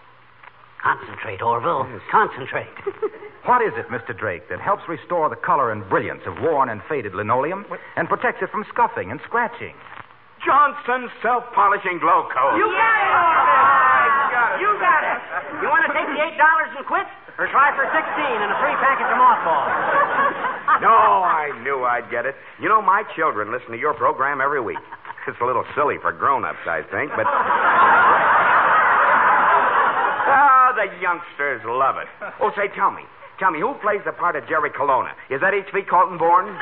Concentrate, 0.83 1.39
Orville. 1.41 1.87
Concentrate. 2.11 2.75
What 3.43 3.59
is 3.59 3.75
it, 3.75 3.91
Mr. 3.91 4.17
Drake, 4.17 4.47
that 4.47 4.61
helps 4.61 4.87
restore 4.87 5.27
the 5.27 5.35
color 5.35 5.73
and 5.73 5.83
brilliance 5.89 6.21
of 6.25 6.39
worn 6.39 6.69
and 6.69 6.79
faded 6.87 7.13
linoleum 7.13 7.65
and 7.97 8.07
protects 8.07 8.39
it 8.41 8.49
from 8.49 8.63
scuffing 8.71 9.11
and 9.11 9.19
scratching? 9.27 9.75
Johnson 10.45 11.11
self-polishing 11.21 11.99
glow 11.99 12.27
coat. 12.31 12.55
You 12.55 12.67
got 12.71 13.03
it, 13.03 13.32
$88 15.93 16.77
and 16.77 16.85
quit, 16.85 17.07
or 17.37 17.47
try 17.49 17.73
for 17.77 17.85
16 17.85 17.95
and 17.95 18.49
a 18.51 18.57
free 18.61 18.77
package 18.81 19.09
of 19.09 19.17
mothballs. 19.17 19.69
no, 20.85 21.23
I 21.23 21.53
knew 21.63 21.85
I'd 21.85 22.09
get 22.09 22.25
it. 22.25 22.35
You 22.59 22.69
know, 22.69 22.81
my 22.81 23.03
children 23.15 23.51
listen 23.51 23.71
to 23.71 23.79
your 23.79 23.93
program 23.93 24.41
every 24.41 24.61
week. 24.61 24.81
It's 25.27 25.39
a 25.39 25.45
little 25.45 25.63
silly 25.73 25.95
for 26.01 26.11
grown-ups, 26.11 26.67
I 26.67 26.81
think, 26.91 27.11
but... 27.15 27.25
oh, 30.29 30.67
the 30.75 30.91
youngsters 30.99 31.61
love 31.63 31.95
it. 31.97 32.09
Oh, 32.41 32.51
say, 32.57 32.67
tell 32.75 32.91
me. 32.91 33.03
Tell 33.39 33.51
me, 33.51 33.59
who 33.59 33.73
plays 33.81 34.01
the 34.05 34.11
part 34.11 34.35
of 34.35 34.47
Jerry 34.47 34.69
Colonna? 34.69 35.15
Is 35.29 35.41
that 35.41 35.53
H.V. 35.53 35.81
Kaltenborn? 35.89 36.53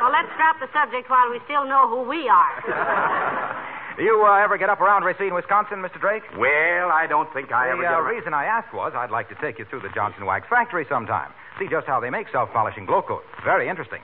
Well, 0.00 0.12
let's 0.12 0.30
drop 0.36 0.60
the 0.60 0.68
subject 0.74 1.08
while 1.10 1.30
we 1.30 1.40
still 1.46 1.64
know 1.64 1.88
who 1.88 2.02
we 2.08 2.28
are. 2.28 3.48
Do 3.96 4.02
you 4.02 4.24
uh, 4.24 4.40
ever 4.42 4.56
get 4.56 4.70
up 4.70 4.80
around 4.80 5.04
Racine, 5.04 5.34
Wisconsin, 5.34 5.84
Mr. 5.84 6.00
Drake? 6.00 6.22
Well, 6.36 6.88
I 6.88 7.06
don't 7.08 7.28
think 7.34 7.52
I 7.52 7.66
the 7.68 7.72
ever 7.72 7.84
uh, 7.86 8.00
get 8.00 8.08
reason 8.08 8.32
I 8.32 8.44
asked 8.46 8.72
was 8.72 8.92
I'd 8.96 9.10
like 9.10 9.28
to 9.28 9.36
take 9.36 9.58
you 9.58 9.66
through 9.68 9.80
the 9.80 9.92
Johnson 9.94 10.24
Wax 10.24 10.48
factory 10.48 10.86
sometime. 10.88 11.30
See 11.58 11.68
just 11.68 11.86
how 11.86 12.00
they 12.00 12.08
make 12.08 12.28
self-polishing 12.32 12.86
glow 12.86 13.02
coats. 13.02 13.28
Very 13.44 13.68
interesting. 13.68 14.00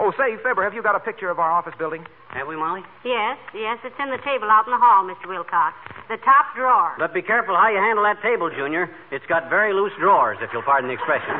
Oh, 0.00 0.12
say, 0.16 0.38
Fibber, 0.40 0.62
have 0.64 0.72
you 0.72 0.82
got 0.82 0.96
a 0.96 1.00
picture 1.00 1.28
of 1.28 1.38
our 1.38 1.50
office 1.50 1.74
building? 1.76 2.06
Have 2.30 2.48
we, 2.48 2.56
Molly? 2.56 2.80
Yes, 3.04 3.36
yes, 3.52 3.76
it's 3.84 3.98
in 4.00 4.08
the 4.08 4.16
table 4.24 4.48
out 4.48 4.64
in 4.64 4.72
the 4.72 4.80
hall, 4.80 5.04
Mr. 5.04 5.28
Wilcox. 5.28 5.76
The 6.08 6.16
top 6.24 6.54
drawer. 6.56 6.94
But 6.96 7.12
be 7.12 7.20
careful 7.20 7.54
how 7.54 7.68
you 7.68 7.76
handle 7.76 8.04
that 8.04 8.22
table, 8.22 8.48
Junior. 8.48 8.88
It's 9.10 9.26
got 9.26 9.50
very 9.50 9.74
loose 9.74 9.92
drawers, 10.00 10.38
if 10.40 10.48
you'll 10.52 10.62
pardon 10.64 10.88
the 10.88 10.94
expression. 10.94 11.34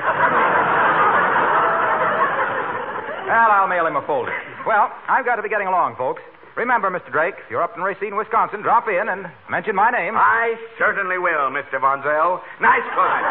Well, 3.25 3.49
I'll 3.49 3.68
mail 3.68 3.87
him 3.87 3.97
a 3.97 4.04
folder. 4.04 4.37
Well, 4.66 4.92
I've 5.09 5.25
got 5.25 5.37
to 5.37 5.42
be 5.42 5.49
getting 5.49 5.68
along, 5.68 5.97
folks. 5.97 6.21
Remember, 6.56 6.90
Mr. 6.90 7.11
Drake, 7.11 7.35
if 7.44 7.50
you're 7.50 7.62
up 7.62 7.76
in 7.76 7.82
Racine, 7.82 8.16
Wisconsin, 8.16 8.61
drop 8.61 8.87
in 8.88 9.09
and 9.09 9.26
mention 9.49 9.75
my 9.75 9.90
name. 9.90 10.14
I 10.16 10.54
certainly 10.78 11.18
will, 11.18 11.49
Mr. 11.49 11.80
Von 11.80 12.02
Zell. 12.02 12.42
Nice 12.61 12.85
going. 12.94 13.25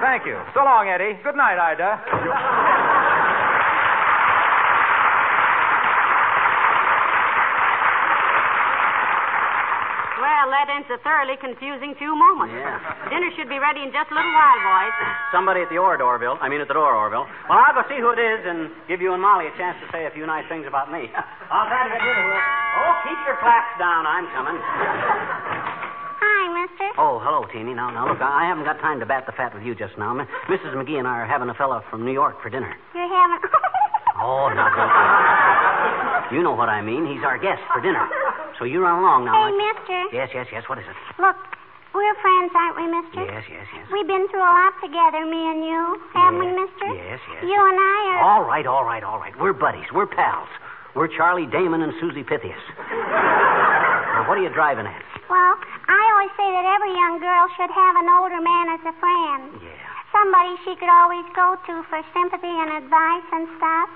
Thank 0.00 0.26
you. 0.26 0.40
So 0.54 0.64
long, 0.64 0.88
Eddie. 0.88 1.18
Good 1.22 1.36
night, 1.36 1.58
Ida. 1.58 2.63
Well, 10.84 10.98
that 10.98 11.00
ends 11.00 11.00
a 11.00 11.04
thoroughly 11.04 11.36
confusing 11.40 11.94
few 11.96 12.12
moments. 12.14 12.52
Yeah. 12.54 13.08
Dinner 13.08 13.30
should 13.36 13.48
be 13.48 13.56
ready 13.58 13.80
in 13.82 13.88
just 13.92 14.10
a 14.10 14.14
little 14.14 14.32
while, 14.36 14.60
boys. 14.60 14.92
Somebody 15.32 15.60
at 15.64 15.68
the 15.72 15.78
Or 15.80 15.96
Orville. 16.00 16.36
I 16.40 16.48
mean, 16.48 16.60
at 16.60 16.68
the 16.68 16.74
door, 16.76 16.92
Orville. 16.94 17.24
Well, 17.48 17.58
I'll 17.58 17.72
go 17.74 17.82
see 17.88 17.96
who 18.00 18.10
it 18.12 18.20
is 18.20 18.44
and 18.44 18.68
give 18.88 19.00
you 19.00 19.12
and 19.14 19.22
Molly 19.22 19.46
a 19.48 19.54
chance 19.56 19.76
to 19.80 19.86
say 19.92 20.04
a 20.06 20.10
few 20.12 20.26
nice 20.26 20.44
things 20.48 20.66
about 20.68 20.92
me. 20.92 21.08
I'll 21.50 21.68
try 21.68 21.88
to 21.88 21.90
get 21.90 22.02
rid 22.04 22.16
of 22.20 22.24
her. 22.28 22.40
Oh, 22.84 22.92
keep 23.08 23.18
your 23.24 23.36
flaps 23.40 23.72
down. 23.80 24.04
I'm 24.06 24.26
coming. 24.36 24.58
Hi, 24.60 26.42
mister. 26.52 26.88
Oh, 27.00 27.20
hello, 27.22 27.46
Teeny. 27.52 27.72
Now, 27.74 27.88
now, 27.90 28.08
look, 28.08 28.20
I 28.20 28.44
haven't 28.46 28.64
got 28.64 28.80
time 28.80 29.00
to 29.00 29.06
bat 29.06 29.24
the 29.26 29.32
fat 29.32 29.54
with 29.54 29.62
you 29.64 29.74
just 29.74 29.96
now. 29.98 30.12
M- 30.12 30.26
Mrs. 30.52 30.74
McGee 30.76 30.98
and 31.00 31.08
I 31.08 31.24
are 31.24 31.28
having 31.28 31.48
a 31.48 31.54
fella 31.56 31.80
from 31.90 32.04
New 32.04 32.12
York 32.12 32.40
for 32.42 32.50
dinner. 32.50 32.72
You're 32.94 33.08
having. 33.08 33.40
Oh, 34.20 34.48
now, 34.52 34.68
don't 34.74 34.92
you. 36.32 36.38
You 36.38 36.42
know 36.42 36.52
what 36.56 36.68
I 36.68 36.80
mean. 36.82 37.04
He's 37.06 37.22
our 37.24 37.36
guest 37.38 37.60
for 37.72 37.80
dinner. 37.80 38.04
So 38.58 38.64
you 38.64 38.80
run 38.80 39.00
along 39.02 39.24
now. 39.26 39.34
hey, 39.34 39.50
I- 39.50 39.58
mister. 39.58 39.98
Yes, 40.14 40.28
yes, 40.34 40.46
yes. 40.52 40.62
What 40.68 40.78
is 40.78 40.86
it? 40.86 40.96
Look, 41.20 41.36
we're 41.94 42.14
friends, 42.22 42.50
aren't 42.54 42.76
we, 42.78 42.86
mister? 42.90 43.22
Yes, 43.26 43.44
yes, 43.50 43.66
yes. 43.74 43.86
We've 43.90 44.06
been 44.06 44.26
through 44.30 44.42
a 44.42 44.54
lot 44.54 44.74
together, 44.82 45.22
me 45.26 45.38
and 45.50 45.62
you, 45.66 45.80
haven't 46.14 46.38
we, 46.38 46.50
mister? 46.54 46.86
yes, 46.94 47.18
yes. 47.34 47.40
You 47.42 47.58
and 47.58 47.78
I 47.78 47.98
are. 48.14 48.20
All 48.22 48.42
right, 48.46 48.66
all 48.66 48.84
right, 48.84 49.02
all 49.02 49.18
right. 49.18 49.34
We're 49.38 49.54
buddies. 49.54 49.86
We're 49.94 50.06
pals. 50.10 50.48
We're 50.94 51.08
Charlie 51.10 51.46
Damon 51.50 51.82
and 51.82 51.92
Susie 51.98 52.22
Pythias. 52.22 52.58
now, 54.14 54.26
what 54.30 54.38
are 54.38 54.42
you 54.42 54.50
driving 54.54 54.86
at? 54.86 55.02
Well, 55.26 55.54
I 55.90 56.02
always 56.14 56.30
say 56.38 56.46
that 56.54 56.66
every 56.66 56.94
young 56.94 57.18
girl 57.18 57.44
should 57.58 57.70
have 57.74 57.94
an 57.98 58.06
older 58.06 58.38
man 58.38 58.66
as 58.78 58.82
a 58.86 58.94
friend. 59.02 59.58
Yeah. 59.58 59.74
Somebody 60.14 60.54
she 60.62 60.78
could 60.78 60.90
always 60.90 61.26
go 61.34 61.58
to 61.58 61.74
for 61.90 61.98
sympathy 62.14 62.46
and 62.54 62.70
advice 62.86 63.26
and 63.34 63.50
stuff. 63.58 63.90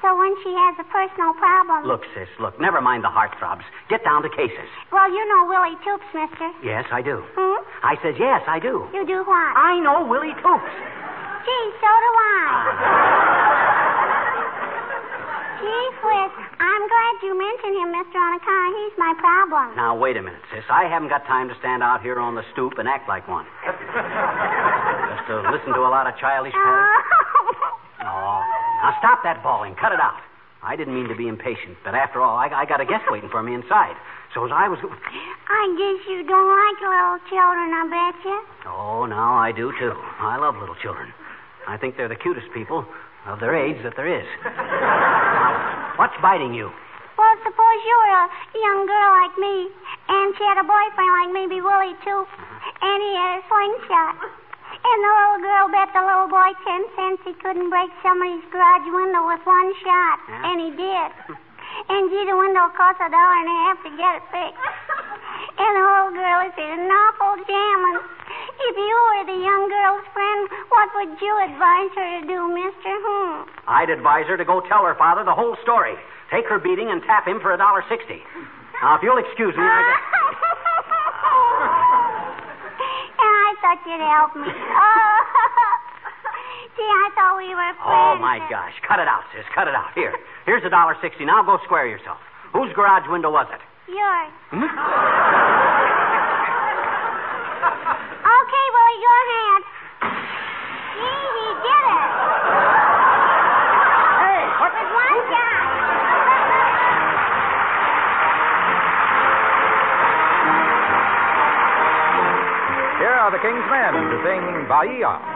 So 0.00 0.16
when 0.16 0.32
she 0.40 0.48
has 0.48 0.80
a 0.80 0.86
personal 0.88 1.36
problem. 1.36 1.84
Look, 1.84 2.08
sis, 2.16 2.28
look. 2.40 2.56
Never 2.56 2.80
mind 2.80 3.04
the 3.04 3.12
heartthrobs. 3.12 3.68
Get 3.92 4.02
down 4.02 4.22
to 4.24 4.30
cases. 4.32 4.64
Well, 4.88 5.12
you 5.12 5.20
know 5.28 5.44
Willie 5.44 5.76
Toops, 5.84 6.08
mister. 6.16 6.48
Yes, 6.64 6.88
I 6.88 7.04
do. 7.04 7.20
Hmm? 7.36 7.60
I 7.84 8.00
says 8.00 8.16
yes, 8.16 8.40
I 8.48 8.58
do. 8.58 8.88
You 8.96 9.04
do 9.04 9.20
what? 9.28 9.52
I 9.60 9.76
know 9.84 10.08
Willie 10.08 10.32
Toops. 10.40 10.72
Gee, 11.44 11.66
so 11.84 11.88
do 11.88 12.10
I. 12.16 12.40
Ah. 12.80 14.00
Gee 15.60 15.88
whiz, 16.00 16.32
I'm 16.56 16.84
glad 16.88 17.12
you 17.20 17.36
mentioned 17.36 17.76
him, 17.76 17.92
mister, 17.92 18.16
on 18.16 18.40
account 18.40 18.72
he's 18.80 18.96
my 18.96 19.12
problem. 19.20 19.76
Now, 19.76 19.92
wait 19.92 20.16
a 20.16 20.22
minute, 20.24 20.40
sis. 20.48 20.64
I 20.72 20.88
haven't 20.88 21.12
got 21.12 21.26
time 21.28 21.52
to 21.52 21.54
stand 21.60 21.82
out 21.82 22.00
here 22.00 22.18
on 22.18 22.34
the 22.34 22.44
stoop 22.52 22.78
and 22.80 22.88
act 22.88 23.06
like 23.08 23.28
one. 23.28 23.44
Just 23.68 25.28
to 25.28 25.44
listen 25.52 25.76
to 25.76 25.84
a 25.84 25.92
lot 25.92 26.08
of 26.08 26.16
childish. 26.16 26.56
Oh. 26.56 26.88
Now, 28.90 28.98
stop 28.98 29.22
that 29.22 29.38
bawling. 29.46 29.78
Cut 29.78 29.94
it 29.94 30.02
out. 30.02 30.18
I 30.66 30.74
didn't 30.74 30.98
mean 30.98 31.06
to 31.06 31.14
be 31.14 31.30
impatient, 31.30 31.78
but 31.86 31.94
after 31.94 32.20
all, 32.20 32.34
I, 32.34 32.50
I 32.50 32.66
got 32.66 32.82
a 32.82 32.84
guest 32.84 33.06
waiting 33.06 33.30
for 33.30 33.38
me 33.38 33.54
inside. 33.54 33.94
So 34.34 34.42
as 34.44 34.50
I 34.50 34.66
was. 34.66 34.82
I 34.82 35.62
guess 35.78 35.98
you 36.10 36.26
don't 36.26 36.50
like 36.50 36.78
little 36.82 37.22
children, 37.30 37.70
I 37.70 37.86
bet 37.86 38.18
you. 38.26 38.38
Oh, 38.66 39.06
now 39.06 39.38
I 39.38 39.54
do, 39.54 39.70
too. 39.78 39.94
I 39.94 40.42
love 40.42 40.58
little 40.58 40.74
children. 40.82 41.14
I 41.70 41.78
think 41.78 41.96
they're 41.96 42.10
the 42.10 42.18
cutest 42.18 42.50
people 42.50 42.82
of 43.30 43.38
their 43.38 43.54
age 43.54 43.78
that 43.86 43.94
there 43.94 44.10
is. 44.10 44.26
Now, 44.42 45.94
what's 45.94 46.18
biting 46.18 46.50
you? 46.50 46.66
Well, 47.14 47.34
suppose 47.46 47.78
you 47.86 47.94
were 47.94 48.26
a 48.26 48.58
young 48.58 48.90
girl 48.90 49.10
like 49.22 49.38
me, 49.38 49.70
and 50.10 50.34
she 50.34 50.42
had 50.50 50.58
a 50.58 50.66
boyfriend 50.66 51.14
like 51.14 51.30
maybe 51.30 51.62
Willie, 51.62 51.94
too, 52.02 52.26
and 52.26 52.98
he 53.06 53.10
had 53.14 53.38
a 53.38 53.42
slingshot. 53.46 54.18
And 54.80 54.98
the 55.04 55.12
little 55.12 55.40
girl 55.44 55.68
bet 55.68 55.92
the 55.92 56.00
little 56.02 56.28
boy 56.32 56.50
ten 56.64 56.82
cents 56.96 57.20
he 57.24 57.34
couldn't 57.38 57.68
break 57.68 57.90
somebody's 58.02 58.42
garage 58.48 58.88
window 58.88 59.28
with 59.28 59.44
one 59.44 59.70
shot. 59.84 60.18
Yeah. 60.28 60.48
And 60.48 60.56
he 60.60 60.70
did. 60.76 61.10
And 61.70 62.10
gee, 62.10 62.26
the 62.26 62.34
window 62.36 62.66
cost 62.74 62.98
a 62.98 63.06
dollar 63.08 63.36
and 63.40 63.46
a 63.46 63.56
half 63.64 63.78
to 63.86 63.90
get 63.94 64.18
it 64.18 64.24
fixed. 64.34 64.58
And 65.60 65.70
the 65.76 65.82
little 65.86 66.12
girl 66.18 66.38
is 66.44 66.52
in 66.58 66.70
an 66.82 66.90
awful 66.90 67.36
jam. 67.46 67.78
And 67.88 67.96
if 68.58 68.74
you 68.76 68.96
were 69.06 69.24
the 69.28 69.38
young 69.38 69.68
girl's 69.70 70.04
friend, 70.12 70.48
what 70.68 70.88
would 70.98 71.14
you 71.20 71.32
advise 71.46 71.92
her 71.94 72.20
to 72.20 72.26
do, 72.26 72.48
mister? 72.48 72.90
Hmm. 72.90 73.44
I'd 73.68 73.88
advise 73.90 74.26
her 74.26 74.36
to 74.36 74.44
go 74.44 74.60
tell 74.66 74.84
her 74.84 74.94
father 74.96 75.22
the 75.24 75.34
whole 75.34 75.56
story. 75.62 75.94
Take 76.30 76.46
her 76.48 76.58
beating 76.58 76.90
and 76.90 77.02
tap 77.04 77.26
him 77.26 77.40
for 77.40 77.52
a 77.52 77.58
dollar 77.58 77.84
sixty. 77.88 78.22
Now, 78.82 78.96
if 78.96 79.02
you'll 79.02 79.18
excuse 79.20 79.54
me, 79.56 79.62
I 79.62 79.82
got... 79.84 80.00
and 83.20 83.34
I 83.36 83.54
thought 83.70 83.86
you'd 83.86 84.02
help 84.02 84.34
me. 84.34 84.50
Oh. 84.50 85.18
Gee, 86.76 86.82
I 86.82 87.10
thought 87.14 87.38
we 87.38 87.54
were 87.54 87.72
Oh, 87.86 88.16
my 88.18 88.38
gosh. 88.50 88.74
Cut 88.86 88.98
it 88.98 89.06
out, 89.06 89.22
sis. 89.34 89.44
Cut 89.54 89.68
it 89.68 89.74
out. 89.74 89.94
Here. 89.94 90.14
Here's 90.46 90.64
a 90.64 90.70
dollar 90.70 90.96
sixty. 91.02 91.24
Now 91.24 91.42
go 91.44 91.58
square 91.64 91.86
yourself. 91.86 92.18
Whose 92.52 92.72
garage 92.74 93.06
window 93.08 93.30
was 93.30 93.46
it? 93.52 93.60
Yours. 93.90 94.30
Hmm? 94.50 94.66
Okay, 98.30 98.66
Willie, 98.72 99.00
go 99.04 99.12
ahead. 99.20 99.62
Gee, 100.96 101.28
he 101.36 101.48
did 101.60 101.84
it. 101.92 102.10
Hey, 104.16 104.42
what? 104.58 104.70
With 104.74 104.90
one 104.96 105.18
shot. 105.30 105.89
The 113.30 113.38
King's 113.38 113.62
Men 113.70 113.94
to 113.94 114.16
sing 114.26 114.66
Bahia. 114.66 115.29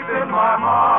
Deep 0.00 0.08
in 0.22 0.30
my 0.30 0.56
heart 0.58 0.89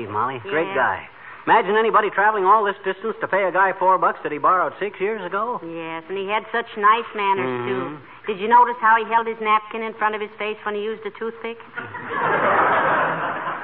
leave, 0.00 0.10
Molly. 0.10 0.40
Great 0.48 0.72
guy. 0.74 1.06
Imagine 1.46 1.76
anybody 1.76 2.10
traveling 2.10 2.44
all 2.44 2.64
this 2.64 2.76
distance 2.84 3.16
to 3.20 3.28
pay 3.28 3.44
a 3.44 3.52
guy 3.52 3.72
four 3.78 3.96
bucks 3.98 4.20
that 4.22 4.32
he 4.32 4.38
borrowed 4.38 4.72
six 4.78 5.00
years 5.00 5.24
ago. 5.24 5.58
Yes, 5.64 6.04
and 6.08 6.16
he 6.16 6.28
had 6.28 6.44
such 6.52 6.68
nice 6.76 7.08
manners, 7.14 7.48
Mhm. 7.48 7.66
too. 7.68 7.98
Did 8.26 8.38
you 8.40 8.48
notice 8.48 8.76
how 8.80 8.96
he 8.96 9.04
held 9.10 9.26
his 9.26 9.40
napkin 9.40 9.82
in 9.82 9.94
front 9.94 10.14
of 10.14 10.20
his 10.20 10.30
face 10.38 10.58
when 10.64 10.74
he 10.74 10.82
used 10.82 11.04
a 11.06 11.10
toothpick? 11.10 11.58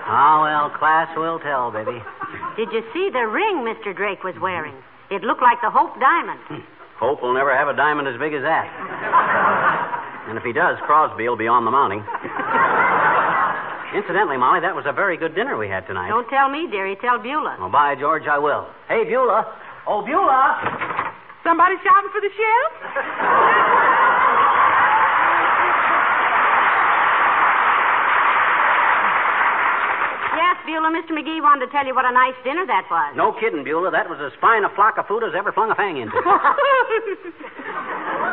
Ah, 0.09 0.40
well, 0.40 0.70
class 0.79 1.09
will 1.16 1.40
tell, 1.40 1.72
baby. 1.72 2.01
Did 2.57 2.70
you 2.72 2.83
see 2.94 3.11
the 3.11 3.27
ring 3.27 3.64
Mr. 3.66 3.92
Drake 3.94 4.22
was 4.22 4.38
wearing? 4.38 4.75
It 5.11 5.25
looked 5.25 5.42
like 5.42 5.61
the 5.61 5.68
Hope 5.70 5.99
Diamond. 5.99 6.38
Hope 6.96 7.20
will 7.22 7.35
never 7.35 7.55
have 7.55 7.66
a 7.66 7.75
diamond 7.75 8.07
as 8.07 8.16
big 8.16 8.33
as 8.33 8.42
that. 8.42 8.66
and 10.29 10.38
if 10.38 10.44
he 10.44 10.53
does, 10.53 10.79
Crosby 10.87 11.29
will 11.29 11.37
be 11.37 11.49
on 11.49 11.64
the 11.64 11.72
mounting. 11.72 12.05
Incidentally, 13.97 14.37
Molly, 14.37 14.61
that 14.61 14.77
was 14.77 14.85
a 14.85 14.93
very 14.93 15.17
good 15.17 15.33
dinner 15.35 15.57
we 15.57 15.73
had 15.73 15.89
tonight. 15.89 16.13
Don't 16.13 16.29
tell 16.29 16.53
me, 16.53 16.69
dearie. 16.69 17.01
Tell 17.01 17.17
Beulah. 17.17 17.57
Well, 17.59 17.73
by 17.73 17.97
George, 17.97 18.29
I 18.29 18.37
will. 18.37 18.69
Hey, 18.93 19.09
Beulah. 19.09 19.49
Oh, 19.89 20.05
Beulah. 20.05 20.61
Somebody 21.41 21.81
shouting 21.81 22.13
for 22.13 22.21
the 22.21 22.29
sheriff? 22.37 22.73
Yes, 30.37 30.61
Beulah, 30.69 30.93
Mr. 30.93 31.17
McGee 31.17 31.41
wanted 31.41 31.65
to 31.65 31.73
tell 31.73 31.89
you 31.89 31.97
what 31.97 32.05
a 32.05 32.13
nice 32.13 32.37
dinner 32.45 32.69
that 32.69 32.85
was. 32.93 33.17
No 33.17 33.33
kidding, 33.41 33.65
Beulah. 33.65 33.97
That 33.97 34.13
was 34.13 34.21
as 34.21 34.37
fine 34.45 34.69
a 34.69 34.71
flock 34.77 35.01
of 35.01 35.09
food 35.09 35.25
as 35.25 35.33
ever 35.33 35.57
flung 35.57 35.73
a 35.73 35.75
fang 35.75 35.97
into. 35.97 36.13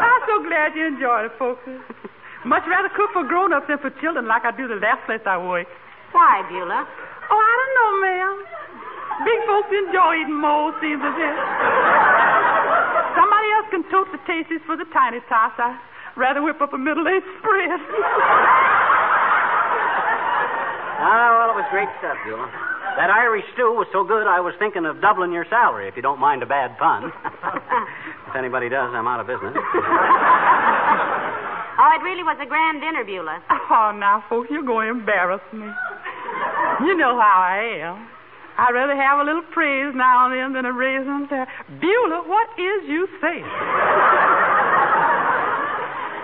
I'm 0.03 0.19
so 0.27 0.43
glad 0.43 0.75
you 0.75 0.91
enjoyed 0.91 1.31
it, 1.31 1.39
folks. 1.39 1.63
Much 2.45 2.67
rather 2.67 2.91
cook 2.91 3.07
for 3.15 3.23
grown-ups 3.23 3.71
than 3.71 3.79
for 3.79 3.89
children 4.03 4.27
like 4.27 4.43
I 4.43 4.51
do 4.51 4.67
the 4.67 4.75
last 4.75 5.07
place 5.07 5.23
I 5.23 5.39
work. 5.39 5.67
Why, 6.11 6.43
Beulah? 6.51 6.83
Oh, 7.31 7.39
I 7.39 7.53
don't 7.55 7.73
know, 7.79 7.91
ma'am. 8.03 8.35
Big 9.23 9.39
folks 9.47 9.71
enjoy 9.71 10.11
eating 10.19 10.41
more, 10.43 10.75
seems 10.83 10.99
as 10.99 11.15
if. 11.15 11.35
Somebody 13.15 13.47
else 13.55 13.67
can 13.71 13.83
tote 13.87 14.11
the 14.11 14.19
tasties 14.27 14.59
for 14.67 14.75
the 14.75 14.83
tiny 14.91 15.23
tots. 15.31 15.55
I'd 15.55 15.79
rather 16.19 16.43
whip 16.43 16.59
up 16.59 16.73
a 16.75 16.77
middle-aged 16.77 17.25
spread. 17.39 17.79
Ah, 20.99 21.31
well, 21.39 21.55
it 21.55 21.57
was 21.63 21.67
great 21.71 21.89
stuff, 22.03 22.19
Beulah. 22.27 22.51
That 22.99 23.09
Irish 23.09 23.47
stew 23.53 23.71
was 23.71 23.87
so 23.95 24.03
good, 24.03 24.27
I 24.27 24.43
was 24.43 24.53
thinking 24.59 24.85
of 24.85 24.99
doubling 24.99 25.31
your 25.31 25.45
salary, 25.49 25.87
if 25.87 25.95
you 25.95 26.03
don't 26.03 26.19
mind 26.19 26.43
a 26.43 26.45
bad 26.45 26.77
pun. 26.77 27.07
if 28.27 28.35
anybody 28.35 28.67
does, 28.67 28.91
I'm 28.91 29.07
out 29.07 29.23
of 29.23 29.27
business. 29.27 29.55
Oh, 31.83 31.91
it 31.91 31.99
really 31.99 32.23
was 32.23 32.39
a 32.39 32.47
grand 32.47 32.79
dinner, 32.79 33.03
Beulah. 33.03 33.43
Oh, 33.67 33.91
now, 33.91 34.23
folks, 34.31 34.47
you're 34.47 34.63
going 34.63 34.87
to 34.87 34.95
embarrass 35.03 35.43
me. 35.51 35.67
You 36.87 36.95
know 36.95 37.19
how 37.19 37.43
I 37.43 37.83
am. 37.83 38.07
I'd 38.55 38.71
rather 38.71 38.95
have 38.95 39.19
a 39.19 39.27
little 39.27 39.43
praise 39.51 39.91
now 39.91 40.31
and 40.31 40.31
then 40.31 40.53
than 40.55 40.63
a 40.63 40.71
raisin. 40.71 41.27
Beulah, 41.27 42.23
what 42.23 42.47
is 42.55 42.87
you 42.87 43.03
saying? 43.19 43.43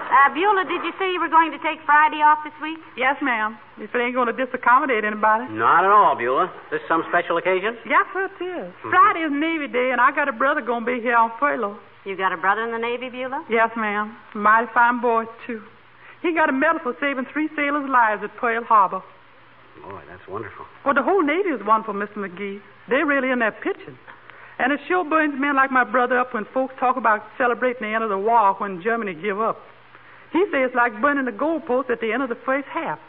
Uh, 0.10 0.32
Beulah, 0.32 0.63
did 0.63 0.80
you 0.88 0.93
say 0.95 1.12
you 1.12 1.19
were 1.19 1.28
going 1.28 1.52
to 1.52 1.60
take 1.60 1.84
Friday 1.84 2.24
off 2.24 2.39
this 2.48 2.56
week? 2.63 2.80
Yes, 2.95 3.19
ma'am. 3.19 3.60
If 3.84 3.91
it 3.91 4.00
ain't 4.00 4.15
going 4.15 4.32
to 4.32 4.38
disaccommodate 4.38 5.04
anybody. 5.04 5.52
Not 5.52 5.84
at 5.84 5.91
all, 5.91 6.15
Beulah. 6.15 6.48
This 6.72 6.80
some 6.88 7.04
special 7.12 7.36
occasion? 7.36 7.76
Yes, 7.84 8.08
sir, 8.15 8.32
it 8.32 8.39
is. 8.39 8.72
Friday 8.88 9.28
is 9.28 9.32
Navy 9.36 9.67
Day, 9.67 9.91
and 9.91 10.00
I 10.00 10.15
got 10.15 10.30
a 10.30 10.34
brother 10.34 10.62
going 10.62 10.86
to 10.86 10.91
be 10.95 11.02
here 11.04 11.19
on 11.19 11.36
furlough. 11.39 11.76
You 12.05 12.15
got 12.15 12.31
a 12.31 12.38
brother 12.38 12.63
in 12.63 12.71
the 12.71 12.77
Navy, 12.77 13.09
Beulah? 13.09 13.45
Yes, 13.49 13.69
ma'am. 13.75 14.15
Mighty 14.33 14.67
fine 14.73 15.01
boy, 15.01 15.25
too. 15.45 15.62
He 16.21 16.33
got 16.33 16.49
a 16.49 16.53
medal 16.53 16.79
for 16.83 16.95
saving 16.99 17.25
three 17.31 17.49
sailors' 17.55 17.89
lives 17.89 18.23
at 18.23 18.35
Pearl 18.38 18.63
Harbor. 18.63 19.01
Boy, 19.83 20.01
that's 20.09 20.27
wonderful. 20.27 20.65
Well, 20.85 20.93
the 20.93 21.03
whole 21.03 21.23
Navy 21.23 21.49
is 21.49 21.62
wonderful, 21.65 21.93
Mr. 21.93 22.17
McGee. 22.17 22.59
They're 22.89 23.05
really 23.05 23.31
in 23.31 23.39
their 23.39 23.51
pitching. 23.51 23.97
And 24.59 24.73
it 24.73 24.79
sure 24.88 25.05
burns 25.05 25.39
men 25.39 25.55
like 25.55 25.71
my 25.71 25.85
brother 25.85 26.19
up 26.19 26.33
when 26.33 26.45
folks 26.53 26.73
talk 26.79 26.97
about 26.97 27.23
celebrating 27.38 27.88
the 27.88 27.95
end 27.95 28.03
of 28.03 28.09
the 28.09 28.17
war 28.17 28.55
when 28.55 28.81
Germany 28.83 29.13
give 29.15 29.39
up. 29.39 29.57
He 30.33 30.43
says 30.51 30.67
it's 30.67 30.75
like 30.75 30.99
burning 31.01 31.25
the 31.25 31.31
goalpost 31.31 31.89
at 31.89 32.01
the 32.01 32.12
end 32.12 32.23
of 32.23 32.29
the 32.29 32.38
first 32.45 32.67
half. 32.67 32.99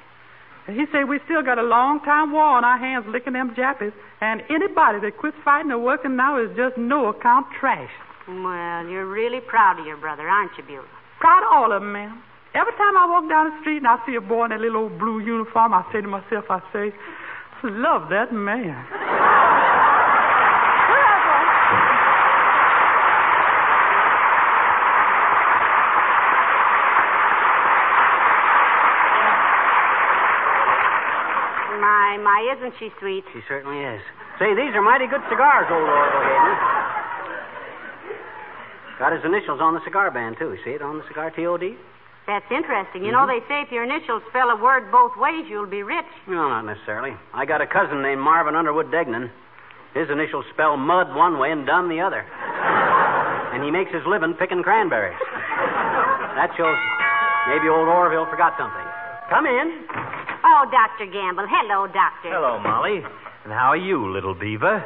And 0.69 0.79
he 0.79 0.87
say 0.93 1.03
we 1.03 1.19
still 1.25 1.43
got 1.43 1.59
a 1.59 1.67
long 1.67 2.01
time 2.01 2.33
war 2.33 2.45
on 2.45 2.65
our 2.65 2.79
hands 2.79 3.05
licking 3.09 3.33
them 3.33 3.55
Jappies, 3.57 3.93
and 4.21 4.43
anybody 4.49 5.01
that 5.01 5.19
quits 5.19 5.37
fighting 5.45 5.73
or 5.73 5.79
working 5.79 6.15
now 6.15 6.39
is 6.39 6.55
just 6.57 6.79
no 6.79 7.07
account 7.07 7.47
trash. 7.59 7.91
Well, 8.31 8.87
you're 8.87 9.11
really 9.11 9.41
proud 9.41 9.81
of 9.81 9.87
your 9.87 9.97
brother, 9.97 10.29
aren't 10.29 10.53
you, 10.57 10.63
Beulah? 10.63 10.87
Proud 11.19 11.43
of 11.43 11.53
all 11.53 11.73
of 11.73 11.83
them, 11.83 11.93
ma'am. 11.93 12.23
Every 12.55 12.73
time 12.79 12.97
I 12.97 13.07
walk 13.11 13.29
down 13.29 13.51
the 13.51 13.61
street 13.61 13.79
and 13.79 13.89
I 13.89 13.99
see 14.07 14.15
a 14.15 14.21
boy 14.21 14.45
in 14.45 14.51
that 14.51 14.61
little 14.61 14.83
old 14.83 14.99
blue 14.99 15.19
uniform, 15.19 15.75
I 15.75 15.83
say 15.93 16.01
to 16.01 16.07
myself, 16.07 16.45
I 16.49 16.63
say, 16.73 16.95
love 17.65 18.09
that 18.11 18.33
man. 18.33 18.87
My, 31.83 32.19
my, 32.23 32.57
isn't 32.57 32.75
she 32.79 32.91
sweet? 33.01 33.25
She 33.33 33.41
certainly 33.49 33.83
is. 33.83 34.01
Say, 34.39 34.55
these 34.55 34.75
are 34.75 34.83
mighty 34.83 35.07
good 35.07 35.23
cigars, 35.29 35.67
old 35.71 35.83
Orville 35.83 36.23
gave 36.23 36.43
me. 36.47 36.80
Got 39.01 39.17
his 39.17 39.25
initials 39.25 39.65
on 39.65 39.73
the 39.73 39.81
cigar 39.81 40.13
band, 40.13 40.37
too. 40.37 40.53
You 40.53 40.61
see 40.61 40.77
it 40.77 40.85
on 40.85 41.01
the 41.01 41.05
cigar, 41.09 41.33
T.O.D.? 41.33 41.73
That's 42.29 42.45
interesting. 42.53 43.01
You 43.01 43.17
mm-hmm. 43.17 43.17
know, 43.17 43.25
they 43.25 43.41
say 43.49 43.65
if 43.65 43.73
your 43.73 43.83
initials 43.83 44.21
spell 44.29 44.53
a 44.53 44.61
word 44.61 44.93
both 44.93 45.17
ways, 45.17 45.49
you'll 45.49 45.65
be 45.65 45.83
rich. 45.83 46.05
No, 46.29 46.53
not 46.53 46.69
necessarily. 46.69 47.17
I 47.33 47.49
got 47.49 47.65
a 47.65 47.67
cousin 47.67 48.05
named 48.05 48.21
Marvin 48.21 48.55
Underwood 48.55 48.93
Degnan. 48.93 49.33
His 49.97 50.13
initials 50.13 50.45
spell 50.53 50.77
mud 50.77 51.17
one 51.17 51.41
way 51.41 51.51
and 51.51 51.65
dumb 51.65 51.89
the 51.89 52.05
other. 52.05 52.21
and 53.57 53.65
he 53.65 53.73
makes 53.73 53.91
his 53.91 54.05
living 54.05 54.37
picking 54.37 54.63
cranberries. 54.63 55.19
That 56.37 56.53
shows 56.61 56.77
maybe 57.49 57.73
old 57.73 57.89
Orville 57.89 58.29
forgot 58.29 58.53
something. 58.61 58.85
Come 59.33 59.49
in. 59.49 59.89
Oh, 60.45 60.69
Dr. 60.69 61.09
Gamble. 61.09 61.49
Hello, 61.49 61.89
Doctor. 61.89 62.37
Hello, 62.37 62.61
Molly. 62.61 63.01
And 63.49 63.53
how 63.53 63.73
are 63.73 63.81
you, 63.81 64.13
little 64.13 64.35
beaver? 64.35 64.85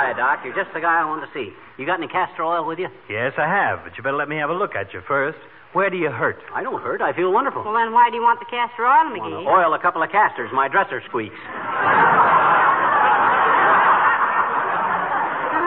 Hi, 0.00 0.16
Doc. 0.16 0.40
You're 0.48 0.56
just 0.56 0.72
the 0.72 0.80
guy 0.80 0.96
I 0.96 1.04
wanted 1.04 1.28
to 1.28 1.32
see. 1.36 1.52
You 1.76 1.84
got 1.84 2.00
any 2.00 2.08
castor 2.08 2.40
oil 2.40 2.64
with 2.64 2.78
you? 2.80 2.88
Yes, 3.12 3.36
I 3.36 3.44
have, 3.44 3.84
but 3.84 3.92
you 3.96 4.02
better 4.02 4.16
let 4.16 4.32
me 4.32 4.40
have 4.40 4.48
a 4.48 4.56
look 4.56 4.72
at 4.72 4.94
you 4.96 5.04
first. 5.04 5.36
Where 5.76 5.90
do 5.92 6.00
you 6.00 6.08
hurt? 6.08 6.40
I 6.56 6.62
don't 6.64 6.80
hurt. 6.80 7.04
I 7.04 7.12
feel 7.12 7.28
wonderful. 7.30 7.62
Well, 7.62 7.76
then 7.76 7.92
why 7.92 8.08
do 8.08 8.16
you 8.16 8.24
want 8.24 8.40
the 8.40 8.48
castor 8.48 8.88
oil, 8.88 9.12
Want 9.12 9.20
McGee? 9.20 9.44
to 9.44 9.50
oil 9.50 9.74
a 9.76 9.78
couple 9.78 10.00
of 10.02 10.08
castors. 10.08 10.48
My 10.56 10.68
dresser 10.72 11.04
squeaks. 11.06 11.36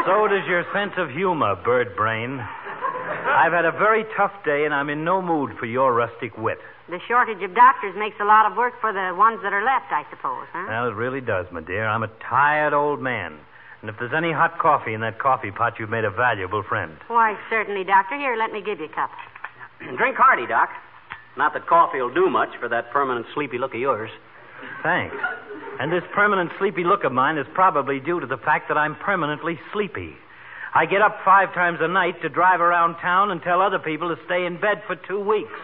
So 0.10 0.28
does 0.28 0.44
your 0.50 0.66
sense 0.74 0.98
of 0.98 1.14
humor, 1.14 1.56
bird 1.64 1.96
brain. 1.96 2.42
I've 2.42 3.54
had 3.54 3.66
a 3.66 3.72
very 3.72 4.04
tough 4.18 4.34
day, 4.44 4.66
and 4.66 4.74
I'm 4.74 4.90
in 4.90 5.06
no 5.06 5.22
mood 5.22 5.52
for 5.60 5.66
your 5.70 5.94
rustic 5.94 6.36
wit. 6.42 6.58
The 6.90 7.00
shortage 7.08 7.42
of 7.46 7.54
doctors 7.56 7.94
makes 7.98 8.18
a 8.20 8.26
lot 8.26 8.50
of 8.50 8.58
work 8.58 8.74
for 8.82 8.92
the 8.92 9.14
ones 9.16 9.40
that 9.44 9.54
are 9.54 9.64
left, 9.64 9.94
I 9.94 10.04
suppose, 10.10 10.50
huh? 10.52 10.66
Well, 10.68 10.88
it 10.90 10.96
really 10.98 11.22
does, 11.22 11.46
my 11.54 11.62
dear. 11.62 11.86
I'm 11.88 12.02
a 12.04 12.10
tired 12.28 12.74
old 12.74 13.00
man. 13.00 13.38
And 13.84 13.90
if 13.90 14.00
there's 14.00 14.14
any 14.16 14.32
hot 14.32 14.60
coffee 14.60 14.94
in 14.94 15.02
that 15.02 15.20
coffee 15.20 15.52
pot, 15.52 15.74
you've 15.78 15.90
made 15.90 16.06
a 16.06 16.10
valuable 16.10 16.64
friend. 16.64 16.96
Why, 17.10 17.38
certainly, 17.50 17.84
Doctor. 17.84 18.16
Here, 18.16 18.38
let 18.40 18.54
me 18.54 18.64
give 18.64 18.80
you 18.80 18.86
a 18.86 18.96
cup. 18.96 19.12
Drink 19.98 20.16
hearty, 20.16 20.48
Doc. 20.48 20.70
Not 21.36 21.52
that 21.52 21.68
coffee 21.68 22.00
will 22.00 22.14
do 22.14 22.30
much 22.30 22.56
for 22.62 22.70
that 22.70 22.92
permanent 22.92 23.26
sleepy 23.34 23.58
look 23.58 23.74
of 23.74 23.82
yours. 23.82 24.10
Thanks. 24.84 25.14
And 25.82 25.92
this 25.92 26.04
permanent 26.16 26.52
sleepy 26.60 26.86
look 26.86 27.04
of 27.04 27.12
mine 27.12 27.38
is 27.38 27.46
probably 27.54 28.00
due 28.00 28.22
to 28.22 28.26
the 28.26 28.38
fact 28.38 28.70
that 28.70 28.78
I'm 28.78 28.96
permanently 28.96 29.60
sleepy. 29.74 30.16
I 30.74 30.86
get 30.86 31.02
up 31.02 31.18
five 31.26 31.54
times 31.54 31.80
a 31.82 31.88
night 31.90 32.22
to 32.22 32.30
drive 32.30 32.62
around 32.62 32.96
town 33.02 33.32
and 33.32 33.42
tell 33.42 33.62
other 33.62 33.80
people 33.80 34.16
to 34.16 34.24
stay 34.24 34.46
in 34.46 34.62
bed 34.62 34.82
for 34.88 34.96
two 34.96 35.20
weeks. 35.20 35.52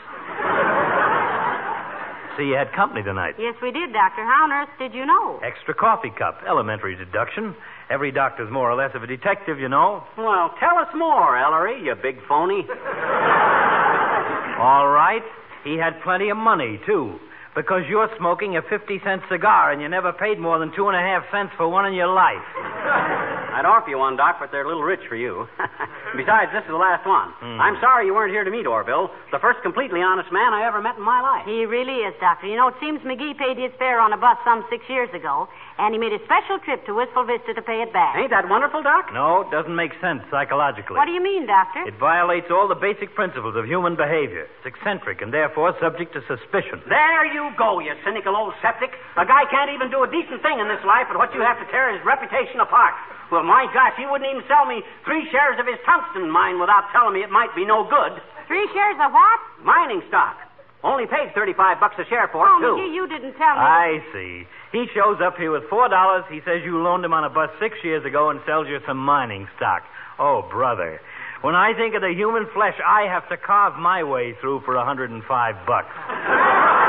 See, 2.38 2.52
you 2.52 2.56
had 2.56 2.72
company 2.74 3.02
tonight. 3.02 3.36
Yes, 3.40 3.56
we 3.62 3.72
did, 3.72 3.94
Doctor. 3.94 4.24
How 4.24 4.44
on 4.44 4.52
earth 4.52 4.70
did 4.78 4.94
you 4.94 5.06
know? 5.06 5.40
Extra 5.44 5.74
coffee 5.74 6.12
cup, 6.12 6.42
elementary 6.48 6.96
deduction. 6.96 7.56
Every 7.90 8.12
doctor's 8.12 8.52
more 8.52 8.70
or 8.70 8.76
less 8.76 8.92
of 8.94 9.02
a 9.02 9.08
detective, 9.08 9.60
you 9.60 9.68
know. 9.68 10.04
Well, 10.16 10.54
tell 10.60 10.78
us 10.78 10.90
more, 10.96 11.36
Ellery, 11.38 11.82
you 11.84 11.96
big 11.96 12.18
phony. 12.28 12.62
All 14.60 14.88
right. 14.90 15.24
He 15.64 15.76
had 15.76 16.00
plenty 16.04 16.30
of 16.30 16.38
money, 16.38 16.80
too. 16.86 17.18
Because 17.56 17.82
you're 17.90 18.08
smoking 18.18 18.58
a 18.58 18.62
50 18.62 19.02
cent 19.04 19.24
cigar 19.28 19.72
and 19.74 19.82
you 19.82 19.90
never 19.90 20.14
paid 20.14 20.38
more 20.38 20.60
than 20.60 20.72
two 20.76 20.88
and 20.88 20.96
a 20.96 21.02
half 21.02 21.24
cents 21.34 21.52
for 21.58 21.68
one 21.68 21.88
in 21.88 21.94
your 21.94 22.14
life. 22.14 22.46
I 22.56 23.58
I'd 23.60 23.66
offer 23.66 23.90
you 23.90 23.98
one, 23.98 24.16
Doc, 24.16 24.38
but 24.40 24.52
they're 24.54 24.64
a 24.64 24.68
little 24.70 24.86
rich 24.86 25.02
for 25.10 25.18
you. 25.18 25.50
Besides, 26.16 26.54
this 26.54 26.62
is 26.62 26.72
the 26.72 26.80
last 26.80 27.04
one. 27.10 27.34
Hmm. 27.42 27.60
I'm 27.60 27.76
sorry 27.82 28.06
you 28.06 28.14
weren't 28.14 28.32
here 28.32 28.46
to 28.46 28.54
meet 28.54 28.70
Orville, 28.70 29.10
the 29.34 29.40
first 29.42 29.60
completely 29.66 30.00
honest 30.00 30.32
man 30.32 30.54
I 30.54 30.64
ever 30.64 30.80
met 30.80 30.96
in 30.96 31.04
my 31.04 31.20
life. 31.20 31.44
He 31.50 31.66
really 31.66 32.06
is, 32.06 32.14
Doctor. 32.22 32.48
You 32.48 32.56
know, 32.56 32.70
it 32.70 32.78
seems 32.80 33.02
McGee 33.02 33.36
paid 33.36 33.58
his 33.58 33.74
fare 33.82 34.00
on 34.00 34.14
a 34.14 34.18
bus 34.18 34.38
some 34.46 34.64
six 34.70 34.86
years 34.88 35.10
ago, 35.12 35.50
and 35.80 35.96
he 35.96 36.00
made 36.00 36.12
a 36.12 36.20
special 36.28 36.60
trip 36.60 36.84
to 36.86 36.92
Wistful 36.92 37.24
Vista 37.24 37.56
to 37.56 37.64
pay 37.64 37.80
it 37.80 37.96
back. 37.96 38.20
Ain't 38.20 38.36
that 38.36 38.52
wonderful, 38.52 38.84
Doc? 38.84 39.16
No, 39.16 39.48
it 39.48 39.50
doesn't 39.50 39.74
make 39.74 39.96
sense 40.04 40.20
psychologically. 40.28 41.00
What 41.00 41.08
do 41.08 41.16
you 41.16 41.24
mean, 41.24 41.48
Doctor? 41.48 41.88
It 41.88 41.96
violates 41.96 42.52
all 42.52 42.68
the 42.68 42.76
basic 42.76 43.16
principles 43.16 43.56
of 43.56 43.64
human 43.64 43.96
behavior. 43.96 44.52
It's 44.60 44.68
eccentric 44.68 45.24
and 45.24 45.32
therefore 45.32 45.72
subject 45.80 46.12
to 46.20 46.22
suspicion. 46.28 46.84
There 46.92 47.26
you 47.32 47.56
go, 47.56 47.80
you 47.80 47.96
cynical 48.04 48.36
old 48.36 48.52
septic. 48.60 48.92
A 49.16 49.24
guy 49.24 49.48
can't 49.48 49.72
even 49.72 49.88
do 49.88 50.04
a 50.04 50.10
decent 50.12 50.44
thing 50.44 50.60
in 50.60 50.68
this 50.68 50.84
life, 50.84 51.08
but 51.08 51.16
what 51.16 51.32
you 51.32 51.40
have 51.40 51.56
to 51.64 51.68
tear 51.72 51.96
his 51.96 52.04
reputation 52.04 52.60
apart. 52.60 52.94
Well, 53.32 53.48
my 53.48 53.72
gosh, 53.72 53.96
he 53.96 54.04
wouldn't 54.04 54.28
even 54.28 54.44
sell 54.52 54.68
me 54.68 54.84
three 55.08 55.24
shares 55.32 55.56
of 55.62 55.66
his 55.66 55.80
tungsten 55.88 56.28
mine 56.28 56.60
without 56.60 56.92
telling 56.92 57.16
me 57.16 57.24
it 57.24 57.32
might 57.32 57.56
be 57.56 57.64
no 57.64 57.88
good. 57.88 58.20
Three 58.52 58.68
shares 58.76 59.00
of 59.00 59.16
what? 59.16 59.40
Mining 59.64 60.04
stock. 60.10 60.49
Only 60.84 61.08
paid 61.08 61.36
35 61.36 61.80
bucks 61.80 61.96
a 62.00 62.06
share 62.08 62.30
for 62.32 62.48
it, 62.48 62.56
too. 62.64 62.72
Oh. 62.72 62.80
McGee, 62.80 62.94
you 62.96 63.04
didn't 63.08 63.36
tell 63.36 63.56
me. 63.56 63.60
I 63.68 64.00
see. 64.14 64.48
He 64.72 64.88
shows 64.96 65.20
up 65.20 65.36
here 65.36 65.52
with 65.52 65.68
four 65.70 65.90
dollars. 65.90 66.24
He 66.32 66.40
says 66.46 66.62
you 66.64 66.80
loaned 66.80 67.04
him 67.04 67.12
on 67.12 67.24
a 67.26 67.30
bus 67.30 67.50
six 67.60 67.76
years 67.84 68.06
ago 68.06 68.30
and 68.30 68.40
sells 68.46 68.68
you 68.68 68.80
some 68.88 68.98
mining 68.98 69.48
stock. 69.58 69.84
Oh, 70.20 70.48
brother. 70.50 71.02
When 71.42 71.56
I 71.56 71.74
think 71.76 71.96
of 71.96 72.02
the 72.02 72.12
human 72.16 72.48
flesh 72.54 72.76
I 72.86 73.08
have 73.12 73.28
to 73.30 73.38
carve 73.38 73.76
my 73.80 74.04
way 74.04 74.36
through 74.40 74.62
for 74.64 74.76
a 74.76 74.84
105 74.84 75.20
bucks. 75.68 75.96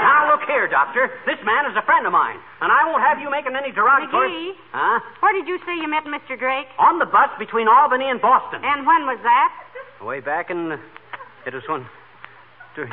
Now, 0.00 0.32
look 0.32 0.46
here, 0.48 0.66
Doctor. 0.68 1.10
This 1.26 1.36
man 1.44 1.68
is 1.70 1.76
a 1.76 1.84
friend 1.84 2.06
of 2.06 2.12
mine, 2.12 2.36
and 2.60 2.72
I 2.72 2.88
won't 2.88 3.02
have 3.02 3.20
you 3.20 3.28
making 3.30 3.52
any 3.54 3.70
derogatory... 3.72 4.30
McGee? 4.30 4.52
Huh? 4.72 5.00
Where 5.20 5.32
did 5.36 5.46
you 5.46 5.58
say 5.66 5.76
you 5.76 5.88
met 5.88 6.04
Mr. 6.08 6.38
Drake? 6.38 6.66
On 6.78 6.98
the 6.98 7.04
bus 7.04 7.28
between 7.38 7.68
Albany 7.68 8.08
and 8.08 8.20
Boston. 8.20 8.60
And 8.64 8.86
when 8.86 9.04
was 9.04 9.18
that? 9.22 9.52
Way 10.00 10.20
back 10.20 10.48
in. 10.50 10.78
It 11.46 11.52
was 11.52 11.62
when. 11.68 11.84
During. 12.74 12.92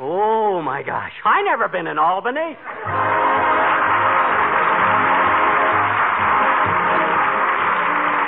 Oh, 0.00 0.60
my 0.62 0.82
gosh. 0.82 1.12
I 1.24 1.42
never 1.42 1.68
been 1.68 1.86
in 1.86 1.98
Albany. 1.98 2.56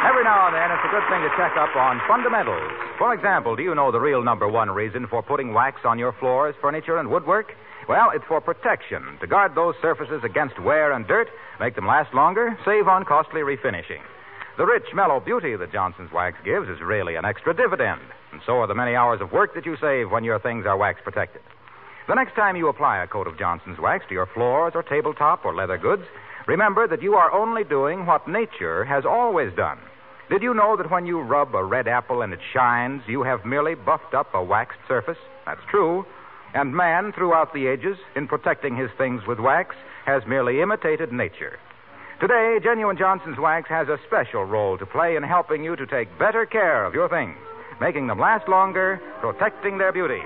Every 0.06 0.22
now 0.22 0.46
and 0.46 0.54
then, 0.54 0.70
it's 0.70 0.84
a 0.86 0.92
good 0.94 1.02
thing 1.10 1.22
to 1.22 1.30
check 1.36 1.56
up 1.58 1.74
on 1.74 2.00
fundamentals. 2.06 2.70
For 2.98 3.12
example, 3.12 3.56
do 3.56 3.62
you 3.62 3.74
know 3.74 3.90
the 3.90 3.98
real 3.98 4.22
number 4.22 4.48
one 4.48 4.70
reason 4.70 5.08
for 5.08 5.22
putting 5.22 5.52
wax 5.52 5.80
on 5.84 5.98
your 5.98 6.12
floors, 6.12 6.54
furniture, 6.62 6.98
and 6.98 7.10
woodwork? 7.10 7.52
Well, 7.88 8.10
it's 8.14 8.24
for 8.26 8.40
protection, 8.40 9.18
to 9.20 9.26
guard 9.26 9.54
those 9.54 9.74
surfaces 9.82 10.22
against 10.24 10.60
wear 10.60 10.92
and 10.92 11.06
dirt, 11.06 11.28
make 11.60 11.74
them 11.74 11.86
last 11.86 12.14
longer, 12.14 12.56
save 12.64 12.86
on 12.88 13.04
costly 13.04 13.40
refinishing. 13.42 14.00
The 14.56 14.64
rich, 14.64 14.86
mellow 14.94 15.20
beauty 15.20 15.54
that 15.54 15.70
Johnson's 15.70 16.12
wax 16.12 16.38
gives 16.42 16.66
is 16.70 16.80
really 16.80 17.16
an 17.16 17.26
extra 17.26 17.54
dividend, 17.54 18.00
and 18.32 18.40
so 18.46 18.60
are 18.60 18.66
the 18.66 18.74
many 18.74 18.94
hours 18.94 19.20
of 19.20 19.30
work 19.30 19.54
that 19.54 19.66
you 19.66 19.76
save 19.78 20.10
when 20.10 20.24
your 20.24 20.38
things 20.38 20.64
are 20.64 20.78
wax 20.78 20.98
protected. 21.04 21.42
The 22.08 22.14
next 22.14 22.34
time 22.34 22.56
you 22.56 22.68
apply 22.68 23.02
a 23.02 23.06
coat 23.06 23.26
of 23.26 23.38
Johnson's 23.38 23.78
wax 23.78 24.06
to 24.08 24.14
your 24.14 24.24
floors 24.24 24.72
or 24.74 24.82
tabletop 24.82 25.44
or 25.44 25.54
leather 25.54 25.76
goods, 25.76 26.04
remember 26.46 26.88
that 26.88 27.02
you 27.02 27.16
are 27.16 27.30
only 27.32 27.64
doing 27.64 28.06
what 28.06 28.26
nature 28.26 28.82
has 28.86 29.04
always 29.04 29.52
done. 29.54 29.78
Did 30.30 30.42
you 30.42 30.54
know 30.54 30.74
that 30.78 30.90
when 30.90 31.04
you 31.04 31.20
rub 31.20 31.54
a 31.54 31.62
red 31.62 31.86
apple 31.86 32.22
and 32.22 32.32
it 32.32 32.40
shines, 32.54 33.02
you 33.06 33.24
have 33.24 33.44
merely 33.44 33.74
buffed 33.74 34.14
up 34.14 34.34
a 34.34 34.42
waxed 34.42 34.80
surface? 34.88 35.18
That's 35.44 35.60
true. 35.70 36.06
And 36.54 36.74
man, 36.74 37.12
throughout 37.12 37.52
the 37.52 37.66
ages, 37.66 37.98
in 38.14 38.26
protecting 38.26 38.74
his 38.74 38.90
things 38.96 39.20
with 39.28 39.38
wax, 39.38 39.76
has 40.06 40.22
merely 40.26 40.62
imitated 40.62 41.12
nature. 41.12 41.58
Today, 42.18 42.58
Genuine 42.64 42.96
Johnson's 42.96 43.38
Wax 43.38 43.68
has 43.68 43.88
a 43.88 43.98
special 44.06 44.44
role 44.44 44.78
to 44.78 44.86
play 44.86 45.16
in 45.16 45.22
helping 45.22 45.62
you 45.62 45.76
to 45.76 45.86
take 45.86 46.08
better 46.18 46.46
care 46.46 46.86
of 46.86 46.94
your 46.94 47.10
things, 47.10 47.36
making 47.78 48.06
them 48.06 48.18
last 48.18 48.48
longer, 48.48 48.98
protecting 49.20 49.76
their 49.76 49.92
beauty. 49.92 50.22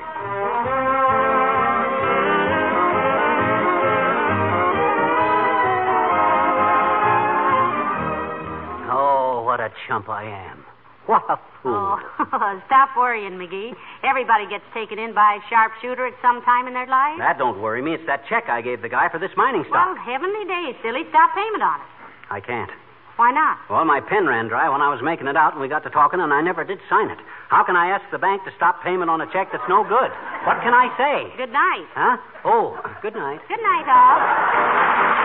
Oh, 8.88 9.42
what 9.44 9.58
a 9.58 9.72
chump 9.88 10.08
I 10.08 10.22
am. 10.22 10.64
What 11.06 11.22
a 11.28 11.36
fool. 11.62 11.98
Oh, 12.20 12.60
stop 12.66 12.90
worrying, 12.96 13.32
McGee. 13.34 13.74
Everybody 14.04 14.46
gets 14.48 14.64
taken 14.72 14.98
in 14.98 15.12
by 15.14 15.38
a 15.38 15.42
sharpshooter 15.50 16.06
at 16.06 16.14
some 16.22 16.42
time 16.42 16.68
in 16.68 16.74
their 16.74 16.86
life. 16.86 17.18
That 17.18 17.38
don't 17.38 17.60
worry 17.60 17.82
me. 17.82 17.94
It's 17.94 18.06
that 18.06 18.26
check 18.28 18.48
I 18.48 18.60
gave 18.62 18.80
the 18.82 18.88
guy 18.88 19.08
for 19.08 19.18
this 19.18 19.32
mining 19.36 19.62
Well, 19.70 19.94
stock. 19.94 19.98
heavenly 19.98 20.44
days, 20.46 20.76
silly. 20.82 21.02
Stop 21.10 21.34
payment 21.34 21.62
on 21.62 21.80
it. 21.80 21.86
I 22.30 22.40
can't. 22.40 22.70
Why 23.16 23.32
not? 23.32 23.58
Well, 23.68 23.84
my 23.84 24.00
pen 24.00 24.24
ran 24.26 24.48
dry 24.48 24.68
when 24.70 24.80
I 24.80 24.88
was 24.88 25.02
making 25.02 25.26
it 25.26 25.36
out, 25.36 25.52
and 25.52 25.60
we 25.60 25.68
got 25.68 25.82
to 25.84 25.90
talking, 25.90 26.20
and 26.20 26.32
I 26.32 26.40
never 26.40 26.64
did 26.64 26.78
sign 26.88 27.10
it. 27.10 27.18
How 27.50 27.64
can 27.64 27.76
I 27.76 27.90
ask 27.90 28.04
the 28.10 28.18
bank 28.18 28.44
to 28.44 28.50
stop 28.56 28.82
payment 28.82 29.10
on 29.10 29.20
a 29.20 29.26
check 29.32 29.52
that's 29.52 29.66
no 29.68 29.82
good? 29.84 30.08
What 30.48 30.62
can 30.64 30.72
I 30.72 30.88
say? 30.96 31.36
Good 31.36 31.52
night. 31.52 31.84
Huh? 31.92 32.16
Oh, 32.46 32.80
good 33.02 33.14
night. 33.14 33.40
Good 33.48 33.60
night, 33.60 33.84
all. 33.92 35.19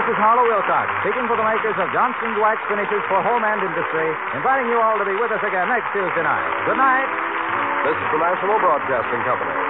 This 0.00 0.16
is 0.16 0.20
Harlow 0.24 0.48
Wilcox, 0.48 0.88
speaking 1.04 1.28
for 1.28 1.36
the 1.36 1.44
makers 1.44 1.76
of 1.76 1.92
Johnson's 1.92 2.40
Wax 2.40 2.56
Finishes 2.72 3.04
for 3.12 3.20
Home 3.20 3.44
and 3.44 3.60
Industry, 3.60 4.08
inviting 4.32 4.72
you 4.72 4.80
all 4.80 4.96
to 4.96 5.04
be 5.04 5.12
with 5.12 5.28
us 5.28 5.44
again 5.44 5.68
next 5.68 5.92
Tuesday 5.92 6.24
night. 6.24 6.48
Good 6.64 6.80
night. 6.80 7.04
This 7.84 8.00
is 8.00 8.08
the 8.08 8.16
National 8.16 8.56
Broadcasting 8.64 9.20
Company. 9.28 9.69